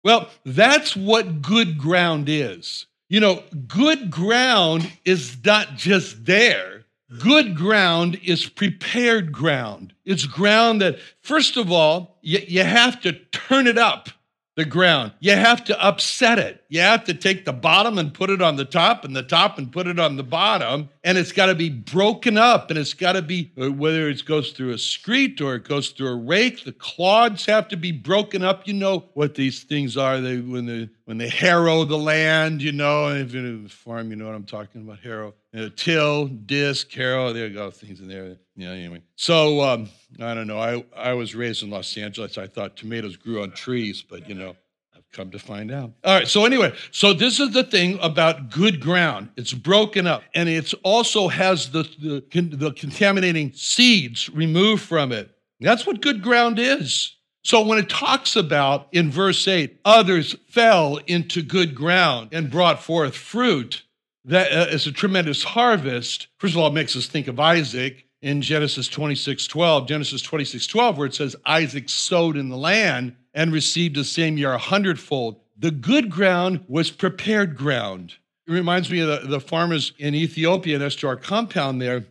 Well, 0.05 0.29
that's 0.45 0.95
what 0.95 1.41
good 1.41 1.79
ground 1.79 2.29
is. 2.29 2.85
You 3.09 3.21
know, 3.21 3.43
good 3.67 4.11
ground 4.11 4.93
is 5.07 5.39
not 5.43 5.77
just 5.77 6.27
there. 6.27 6.85
Good 7.19 7.57
ground 7.57 8.21
is 8.23 8.47
prepared 8.51 9.33
ground. 9.33 9.95
It's 10.05 10.27
ground 10.27 10.83
that, 10.83 10.99
first 11.23 11.57
of 11.57 11.73
all, 11.73 12.19
you, 12.21 12.41
you 12.47 12.65
have 12.65 13.01
to 13.01 13.15
turn 13.33 13.67
it 13.67 13.79
up. 13.79 14.11
The 14.57 14.65
ground. 14.65 15.13
You 15.21 15.33
have 15.33 15.65
to 15.65 15.81
upset 15.81 16.39
it. 16.39 16.65
You 16.69 16.81
have 16.81 17.05
to 17.05 17.15
take 17.15 17.45
the 17.45 17.53
bottom 17.53 17.99
and 17.99 18.13
put 18.13 18.31
it 18.31 18.41
on 18.41 18.57
the 18.57 18.65
top, 18.65 19.05
and 19.05 19.15
the 19.15 19.23
top 19.23 19.59
and 19.59 19.71
put 19.71 19.87
it 19.87 20.01
on 20.01 20.17
the 20.17 20.25
bottom. 20.25 20.89
And 21.05 21.19
it's 21.19 21.33
got 21.33 21.47
to 21.47 21.55
be 21.55 21.69
broken 21.69 22.39
up, 22.39 22.71
and 22.71 22.79
it's 22.79 22.95
got 22.95 23.13
to 23.13 23.23
be 23.23 23.53
uh, 23.61 23.71
whether 23.71 24.09
it 24.09 24.25
goes 24.25 24.53
through 24.53 24.73
a 24.73 24.79
screed 24.79 25.41
or 25.41 25.57
it 25.57 25.65
goes 25.65 25.91
through 25.91 26.09
a 26.09 26.17
rake. 26.17 26.65
The 26.65 26.73
clods 26.73 27.45
have 27.47 27.69
to 27.69 27.77
be 27.77 27.93
broken 27.93 28.43
up. 28.43 28.67
You 28.67 28.75
know 28.75 29.11
what 29.13 29.35
these 29.35 29.63
things 29.63 29.97
are. 29.97 30.21
They 30.21 30.39
when 30.39 30.65
they 30.67 30.89
when 31.07 31.19
they 31.19 31.29
harrow 31.29 31.85
the 31.85 31.97
land. 31.97 32.61
You 32.61 32.73
know, 32.73 33.09
if 33.09 33.33
you're 33.33 33.45
in 33.45 33.65
a 33.67 33.69
farm, 33.69 34.11
you 34.11 34.17
know 34.17 34.27
what 34.27 34.35
I'm 34.35 34.45
talking 34.45 34.83
about. 34.83 34.99
Harrow, 35.01 35.35
you 35.53 35.61
know, 35.61 35.69
till, 35.71 36.27
disc, 36.27 36.93
harrow. 36.93 37.33
There 37.33 37.47
you 37.47 37.55
go. 37.55 37.71
Things 37.71 38.01
in 38.01 38.09
there. 38.09 38.37
Yeah. 38.55 38.71
Anyway, 38.71 39.03
so 39.17 39.63
um, 39.63 39.89
I 40.21 40.35
don't 40.35 40.47
know. 40.47 40.59
I 40.59 40.85
I 40.95 41.15
was 41.15 41.35
raised 41.35 41.63
in 41.63 41.71
Los 41.71 41.97
Angeles. 41.97 42.37
I 42.37 42.47
thought 42.47 42.77
tomatoes 42.77 43.17
grew 43.17 43.43
on 43.43 43.53
trees, 43.53 44.03
but 44.03 44.29
you 44.29 44.35
know. 44.35 44.55
I've 44.95 45.11
come 45.13 45.31
to 45.33 45.39
find 45.39 45.71
out. 45.71 45.93
All 46.05 46.19
right, 46.19 46.27
so 46.27 46.47
anyway, 46.47 46.73
so 46.91 47.13
this 47.13 47.39
is 47.39 47.53
the 47.53 47.63
thing 47.63 47.99
about 48.01 48.51
good 48.51 48.81
ground. 48.81 49.29
It's 49.37 49.53
broken 49.53 50.07
up 50.07 50.23
and 50.35 50.49
it 50.49 50.73
also 50.85 51.29
has 51.29 51.71
the, 51.71 51.83
the, 52.01 52.25
the 52.31 52.73
contaminating 52.73 53.53
seeds 53.53 54.31
removed 54.31 54.83
from 54.83 55.13
it. 55.13 55.31
That's 55.61 55.87
what 55.87 56.01
good 56.01 56.23
ground 56.23 56.59
is. 56.59 57.15
So 57.47 57.65
when 57.65 57.79
it 57.79 57.89
talks 57.89 58.35
about 58.35 58.89
in 58.91 59.09
verse 59.09 59.47
8, 59.47 59.79
others 59.85 60.35
fell 60.49 60.97
into 61.07 61.43
good 61.43 61.77
ground 61.77 62.31
and 62.33 62.51
brought 62.51 62.83
forth 62.83 63.15
fruit, 63.15 63.85
that 64.25 64.51
uh, 64.51 64.67
is 64.73 64.89
a 64.89 64.93
tremendous 64.93 65.45
harvest. 65.45 66.27
First 66.39 66.55
of 66.55 66.61
all, 66.61 66.67
it 66.67 66.75
makes 66.75 66.97
us 66.97 67.07
think 67.07 67.29
of 67.29 67.39
Isaac 67.39 68.05
in 68.21 68.43
Genesis 68.43 68.89
26 68.89 69.47
12, 69.47 69.87
Genesis 69.87 70.23
26 70.23 70.67
12, 70.67 70.99
where 70.99 71.07
it 71.07 71.15
says, 71.15 71.37
Isaac 71.47 71.89
sowed 71.89 72.37
in 72.37 72.49
the 72.49 72.57
land 72.57 73.15
and 73.33 73.53
received 73.53 73.95
the 73.95 74.03
same 74.03 74.37
year 74.37 74.51
a 74.51 74.59
hundredfold. 74.59 75.39
The 75.57 75.71
good 75.71 76.11
ground 76.11 76.65
was 76.67 76.91
prepared 76.91 77.57
ground. 77.57 78.15
It 78.49 78.53
reminds 78.53 78.91
me 78.91 78.99
of 78.99 79.23
the, 79.23 79.29
the 79.29 79.41
farmers 79.41 79.93
in 79.99 80.17
Ethiopia 80.17 80.81
next 80.81 80.99
to 80.99 81.07
our 81.07 81.17
compound 81.17 81.81
there. 81.81 82.07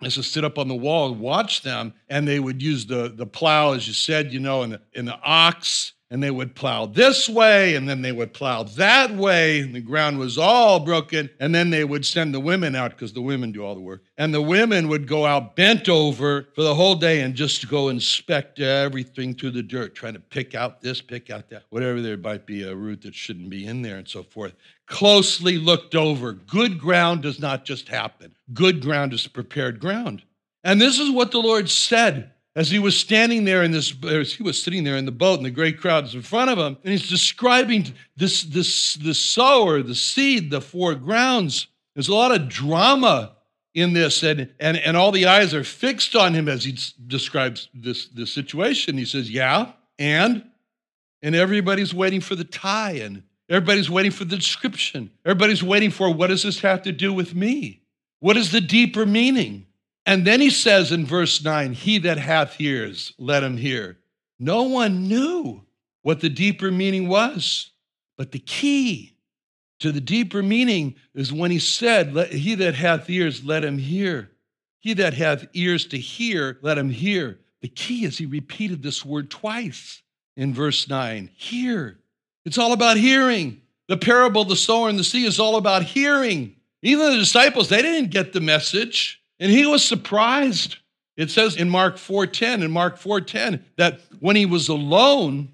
I 0.00 0.06
used 0.06 0.16
to 0.16 0.22
sit 0.22 0.44
up 0.44 0.58
on 0.58 0.68
the 0.68 0.74
wall 0.74 1.12
and 1.12 1.20
watch 1.20 1.62
them, 1.62 1.92
and 2.08 2.26
they 2.26 2.40
would 2.40 2.62
use 2.62 2.86
the, 2.86 3.12
the 3.14 3.26
plow, 3.26 3.72
as 3.72 3.86
you 3.86 3.92
said, 3.92 4.32
you 4.32 4.40
know, 4.40 4.62
and 4.62 4.72
the, 4.72 4.80
and 4.94 5.06
the 5.06 5.18
ox 5.22 5.92
and 6.10 6.20
they 6.20 6.30
would 6.30 6.56
plow 6.56 6.86
this 6.86 7.28
way 7.28 7.76
and 7.76 7.88
then 7.88 8.02
they 8.02 8.10
would 8.10 8.34
plow 8.34 8.64
that 8.64 9.14
way 9.14 9.60
and 9.60 9.74
the 9.74 9.80
ground 9.80 10.18
was 10.18 10.36
all 10.36 10.80
broken. 10.80 11.30
And 11.38 11.54
then 11.54 11.70
they 11.70 11.84
would 11.84 12.04
send 12.04 12.34
the 12.34 12.40
women 12.40 12.74
out 12.74 12.90
because 12.90 13.12
the 13.12 13.22
women 13.22 13.52
do 13.52 13.64
all 13.64 13.76
the 13.76 13.80
work. 13.80 14.02
And 14.18 14.34
the 14.34 14.42
women 14.42 14.88
would 14.88 15.06
go 15.06 15.24
out 15.24 15.54
bent 15.54 15.88
over 15.88 16.48
for 16.54 16.62
the 16.62 16.74
whole 16.74 16.96
day 16.96 17.20
and 17.20 17.34
just 17.34 17.68
go 17.68 17.88
inspect 17.88 18.58
everything 18.58 19.34
through 19.34 19.52
the 19.52 19.62
dirt 19.62 19.94
trying 19.94 20.14
to 20.14 20.20
pick 20.20 20.54
out 20.54 20.80
this 20.80 21.00
pick 21.00 21.30
out 21.30 21.48
that 21.50 21.64
whatever 21.70 22.02
there 22.02 22.16
might 22.16 22.44
be 22.44 22.64
a 22.64 22.74
root 22.74 23.02
that 23.02 23.14
shouldn't 23.14 23.48
be 23.48 23.66
in 23.66 23.82
there 23.82 23.96
and 23.96 24.08
so 24.08 24.24
forth. 24.24 24.54
Closely 24.86 25.58
looked 25.58 25.94
over. 25.94 26.32
Good 26.32 26.80
ground 26.80 27.22
does 27.22 27.38
not 27.38 27.64
just 27.64 27.88
happen. 27.88 28.34
Good 28.52 28.82
ground 28.82 29.12
is 29.12 29.28
prepared 29.28 29.78
ground. 29.78 30.22
And 30.64 30.80
this 30.80 30.98
is 30.98 31.10
what 31.10 31.30
the 31.30 31.38
lord 31.38 31.70
said 31.70 32.32
as 32.60 32.70
he 32.70 32.78
was 32.78 32.94
standing 32.94 33.46
there 33.46 33.62
in 33.62 33.70
this, 33.70 33.94
as 34.04 34.34
he 34.34 34.42
was 34.42 34.62
sitting 34.62 34.84
there 34.84 34.98
in 34.98 35.06
the 35.06 35.10
boat, 35.10 35.38
and 35.38 35.46
the 35.46 35.50
great 35.50 35.80
crowd 35.80 36.04
is 36.04 36.14
in 36.14 36.20
front 36.20 36.50
of 36.50 36.58
him, 36.58 36.76
and 36.84 36.92
he's 36.92 37.08
describing 37.08 37.86
this, 38.18 38.42
this, 38.42 38.96
the 38.96 39.14
sower, 39.14 39.80
the 39.80 39.94
seed, 39.94 40.50
the 40.50 40.60
four 40.60 40.94
grounds. 40.94 41.68
There's 41.94 42.08
a 42.08 42.14
lot 42.14 42.38
of 42.38 42.50
drama 42.50 43.34
in 43.72 43.94
this, 43.94 44.22
and, 44.22 44.52
and, 44.60 44.76
and 44.76 44.94
all 44.94 45.10
the 45.10 45.24
eyes 45.24 45.54
are 45.54 45.64
fixed 45.64 46.14
on 46.14 46.34
him 46.34 46.50
as 46.50 46.62
he 46.62 46.76
describes 47.06 47.70
this, 47.72 48.08
this 48.08 48.30
situation. 48.30 48.98
He 48.98 49.06
says, 49.06 49.30
Yeah, 49.30 49.72
and? 49.98 50.44
And 51.22 51.34
everybody's 51.34 51.94
waiting 51.94 52.20
for 52.20 52.34
the 52.34 52.44
tie 52.44 52.92
in. 52.92 53.22
Everybody's 53.48 53.88
waiting 53.88 54.12
for 54.12 54.26
the 54.26 54.36
description. 54.36 55.10
Everybody's 55.24 55.62
waiting 55.62 55.90
for 55.90 56.12
what 56.12 56.26
does 56.26 56.42
this 56.42 56.60
have 56.60 56.82
to 56.82 56.92
do 56.92 57.10
with 57.10 57.34
me? 57.34 57.80
What 58.18 58.36
is 58.36 58.52
the 58.52 58.60
deeper 58.60 59.06
meaning? 59.06 59.64
And 60.06 60.26
then 60.26 60.40
he 60.40 60.50
says 60.50 60.92
in 60.92 61.06
verse 61.06 61.42
9, 61.42 61.72
He 61.72 61.98
that 61.98 62.18
hath 62.18 62.60
ears, 62.60 63.12
let 63.18 63.42
him 63.42 63.56
hear. 63.56 63.98
No 64.38 64.62
one 64.62 65.08
knew 65.08 65.62
what 66.02 66.20
the 66.20 66.30
deeper 66.30 66.70
meaning 66.70 67.08
was. 67.08 67.70
But 68.16 68.32
the 68.32 68.38
key 68.38 69.16
to 69.80 69.92
the 69.92 70.00
deeper 70.00 70.42
meaning 70.42 70.96
is 71.14 71.32
when 71.32 71.50
he 71.50 71.58
said, 71.58 72.16
He 72.32 72.54
that 72.56 72.74
hath 72.74 73.08
ears, 73.08 73.44
let 73.44 73.64
him 73.64 73.78
hear. 73.78 74.30
He 74.80 74.94
that 74.94 75.14
hath 75.14 75.46
ears 75.52 75.86
to 75.88 75.98
hear, 75.98 76.58
let 76.62 76.78
him 76.78 76.90
hear. 76.90 77.38
The 77.60 77.68
key 77.68 78.04
is 78.04 78.16
he 78.16 78.26
repeated 78.26 78.82
this 78.82 79.04
word 79.04 79.30
twice 79.30 80.02
in 80.36 80.54
verse 80.54 80.88
9 80.88 81.30
hear. 81.34 81.98
It's 82.44 82.58
all 82.58 82.72
about 82.72 82.96
hearing. 82.96 83.60
The 83.88 83.96
parable 83.96 84.42
of 84.42 84.48
the 84.48 84.56
sower 84.56 84.88
and 84.88 84.98
the 84.98 85.04
seed 85.04 85.26
is 85.26 85.40
all 85.40 85.56
about 85.56 85.82
hearing. 85.82 86.56
Even 86.82 87.10
the 87.10 87.18
disciples, 87.18 87.68
they 87.68 87.82
didn't 87.82 88.10
get 88.10 88.32
the 88.32 88.40
message. 88.40 89.19
And 89.40 89.50
he 89.50 89.66
was 89.66 89.84
surprised. 89.84 90.76
It 91.16 91.30
says 91.30 91.56
in 91.56 91.68
Mark 91.68 91.96
4:10, 91.96 92.62
in 92.62 92.70
Mark 92.70 92.98
4:10, 92.98 93.64
that 93.76 94.00
when 94.20 94.36
he 94.36 94.46
was 94.46 94.68
alone 94.68 95.48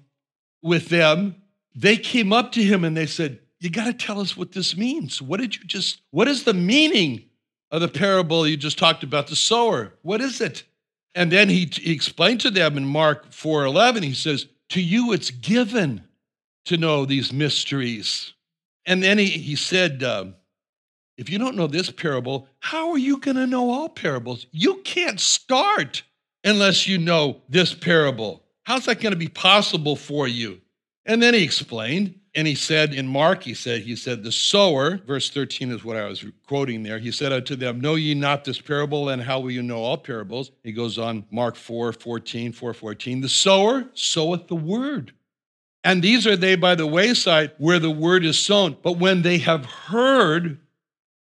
with 0.61 0.89
them, 0.89 1.41
they 1.73 1.95
came 1.95 2.33
up 2.33 2.51
to 2.53 2.63
him 2.63 2.83
and 2.83 2.95
they 2.95 3.05
said, 3.05 3.39
You 3.59 3.69
got 3.69 3.85
to 3.85 3.93
tell 3.93 4.19
us 4.19 4.35
what 4.35 4.51
this 4.51 4.75
means. 4.75 5.21
What 5.21 5.39
did 5.39 5.55
you 5.55 5.63
just, 5.63 6.01
what 6.11 6.27
is 6.27 6.43
the 6.43 6.53
meaning 6.53 7.23
of 7.71 7.81
the 7.81 7.87
parable 7.87 8.47
you 8.47 8.57
just 8.57 8.77
talked 8.77 9.03
about, 9.03 9.27
the 9.27 9.35
sower? 9.35 9.93
What 10.01 10.21
is 10.21 10.41
it? 10.41 10.63
And 11.15 11.31
then 11.31 11.49
he, 11.49 11.69
he 11.71 11.93
explained 11.93 12.41
to 12.41 12.51
them 12.51 12.77
in 12.77 12.85
Mark 12.85 13.31
4:11, 13.31 14.03
he 14.03 14.13
says, 14.13 14.47
To 14.69 14.81
you 14.81 15.13
it's 15.13 15.31
given 15.31 16.03
to 16.65 16.77
know 16.77 17.05
these 17.05 17.31
mysteries. 17.31 18.33
And 18.85 19.03
then 19.03 19.17
he, 19.17 19.25
he 19.25 19.55
said, 19.55 20.03
um, 20.03 20.35
if 21.17 21.29
you 21.29 21.39
don't 21.39 21.55
know 21.55 21.67
this 21.67 21.89
parable, 21.89 22.47
how 22.59 22.91
are 22.91 22.97
you 22.97 23.17
going 23.17 23.37
to 23.37 23.47
know 23.47 23.71
all 23.71 23.89
parables? 23.89 24.45
You 24.51 24.75
can't 24.83 25.19
start 25.19 26.03
unless 26.43 26.87
you 26.87 26.97
know 26.97 27.41
this 27.49 27.73
parable. 27.73 28.43
How's 28.63 28.85
that 28.85 29.01
going 29.01 29.13
to 29.13 29.17
be 29.17 29.27
possible 29.27 29.95
for 29.95 30.27
you? 30.27 30.61
And 31.05 31.23
then 31.23 31.33
he 31.33 31.43
explained, 31.43 32.19
and 32.35 32.45
he 32.45 32.53
said 32.53 32.93
in 32.93 33.07
Mark, 33.07 33.41
he 33.41 33.53
said, 33.53 33.81
he 33.81 33.95
said, 33.95 34.23
the 34.23 34.31
sower, 34.31 34.97
verse 35.07 35.29
13 35.29 35.71
is 35.71 35.83
what 35.83 35.97
I 35.97 36.05
was 36.05 36.23
quoting 36.45 36.83
there. 36.83 36.99
He 36.99 37.11
said 37.11 37.31
unto 37.31 37.55
them, 37.55 37.81
Know 37.81 37.95
ye 37.95 38.13
not 38.13 38.43
this 38.43 38.61
parable, 38.61 39.09
and 39.09 39.21
how 39.21 39.39
will 39.39 39.51
you 39.51 39.63
know 39.63 39.77
all 39.77 39.97
parables? 39.97 40.51
He 40.63 40.73
goes 40.73 40.99
on, 40.99 41.25
Mark 41.31 41.55
4, 41.55 41.93
14, 41.93 42.51
4, 42.51 42.73
14. 42.73 43.21
The 43.21 43.29
sower 43.29 43.85
soweth 43.93 44.47
the 44.47 44.55
word. 44.55 45.13
And 45.83 46.03
these 46.03 46.27
are 46.27 46.35
they 46.35 46.55
by 46.55 46.75
the 46.75 46.85
wayside 46.85 47.53
where 47.57 47.79
the 47.79 47.89
word 47.89 48.25
is 48.25 48.37
sown. 48.37 48.75
But 48.83 48.99
when 48.99 49.21
they 49.21 49.37
have 49.37 49.65
heard, 49.65 50.59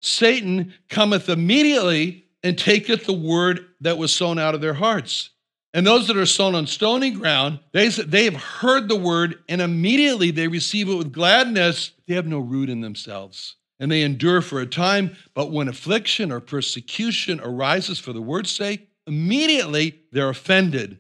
Satan 0.03 0.75
cometh 0.89 1.29
immediately 1.29 2.27
and 2.43 2.59
taketh 2.59 3.07
the 3.07 3.13
word 3.13 3.67
that 3.81 3.99
was 3.99 4.15
sown 4.15 4.39
out 4.39 4.55
of 4.55 4.61
their 4.61 4.75
hearts. 4.75 5.31
And 5.75 5.87
those 5.87 6.07
that 6.09 6.17
are 6.19 6.27
sown 6.27 6.55
on 6.55 6.67
stony 6.67 7.11
ground, 7.11 7.61
they, 7.73 7.89
they 7.89 8.25
have 8.25 8.35
heard 8.35 8.89
the 8.89 8.97
word 8.97 9.37
and 9.49 9.63
immediately 9.63 10.31
they 10.31 10.49
receive 10.49 10.89
it 10.89 10.95
with 10.95 11.13
gladness. 11.13 11.93
They 12.07 12.15
have 12.15 12.27
no 12.27 12.41
root 12.41 12.69
in 12.69 12.83
themselves 12.83 13.57
and 13.81 13.91
they 13.91 14.03
endure 14.03 14.43
for 14.43 14.61
a 14.61 14.67
time. 14.67 15.17
But 15.35 15.51
when 15.51 15.69
affliction 15.69 16.31
or 16.31 16.41
persecution 16.41 17.41
arises 17.41 17.99
for 17.99 18.13
the 18.13 18.21
word's 18.21 18.51
sake, 18.51 18.89
immediately 19.07 20.01
they're 20.13 20.29
offended. 20.29 20.99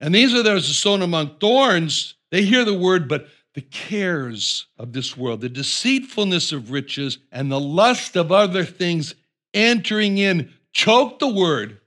And 0.00 0.14
these 0.14 0.34
are 0.34 0.42
those 0.42 0.76
sown 0.76 1.02
among 1.02 1.38
thorns. 1.38 2.14
They 2.30 2.42
hear 2.42 2.64
the 2.64 2.74
word, 2.74 3.08
but 3.08 3.28
the 3.54 3.62
cares 3.62 4.66
of 4.78 4.92
this 4.92 5.16
world, 5.16 5.40
the 5.40 5.48
deceitfulness 5.48 6.52
of 6.52 6.70
riches, 6.70 7.18
and 7.30 7.50
the 7.50 7.60
lust 7.60 8.16
of 8.16 8.32
other 8.32 8.64
things 8.64 9.14
entering 9.52 10.18
in 10.18 10.52
choke 10.72 11.20
the 11.20 11.28
word, 11.28 11.80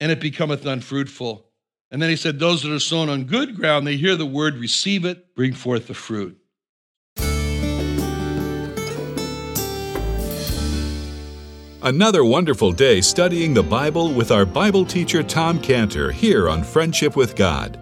and 0.00 0.10
it 0.10 0.20
becometh 0.20 0.66
unfruitful. 0.66 1.46
And 1.90 2.00
then 2.00 2.08
he 2.08 2.16
said, 2.16 2.38
Those 2.38 2.62
that 2.62 2.72
are 2.72 2.80
sown 2.80 3.10
on 3.10 3.24
good 3.24 3.54
ground, 3.54 3.86
they 3.86 3.98
hear 3.98 4.16
the 4.16 4.26
word, 4.26 4.56
receive 4.56 5.04
it, 5.04 5.34
bring 5.36 5.52
forth 5.52 5.86
the 5.86 5.94
fruit. 5.94 6.38
Another 11.84 12.24
wonderful 12.24 12.70
day 12.70 13.00
studying 13.00 13.52
the 13.52 13.62
Bible 13.62 14.14
with 14.14 14.30
our 14.30 14.46
Bible 14.46 14.86
teacher 14.86 15.22
Tom 15.22 15.60
Cantor 15.60 16.12
here 16.12 16.48
on 16.48 16.62
Friendship 16.62 17.16
with 17.16 17.34
God. 17.34 17.81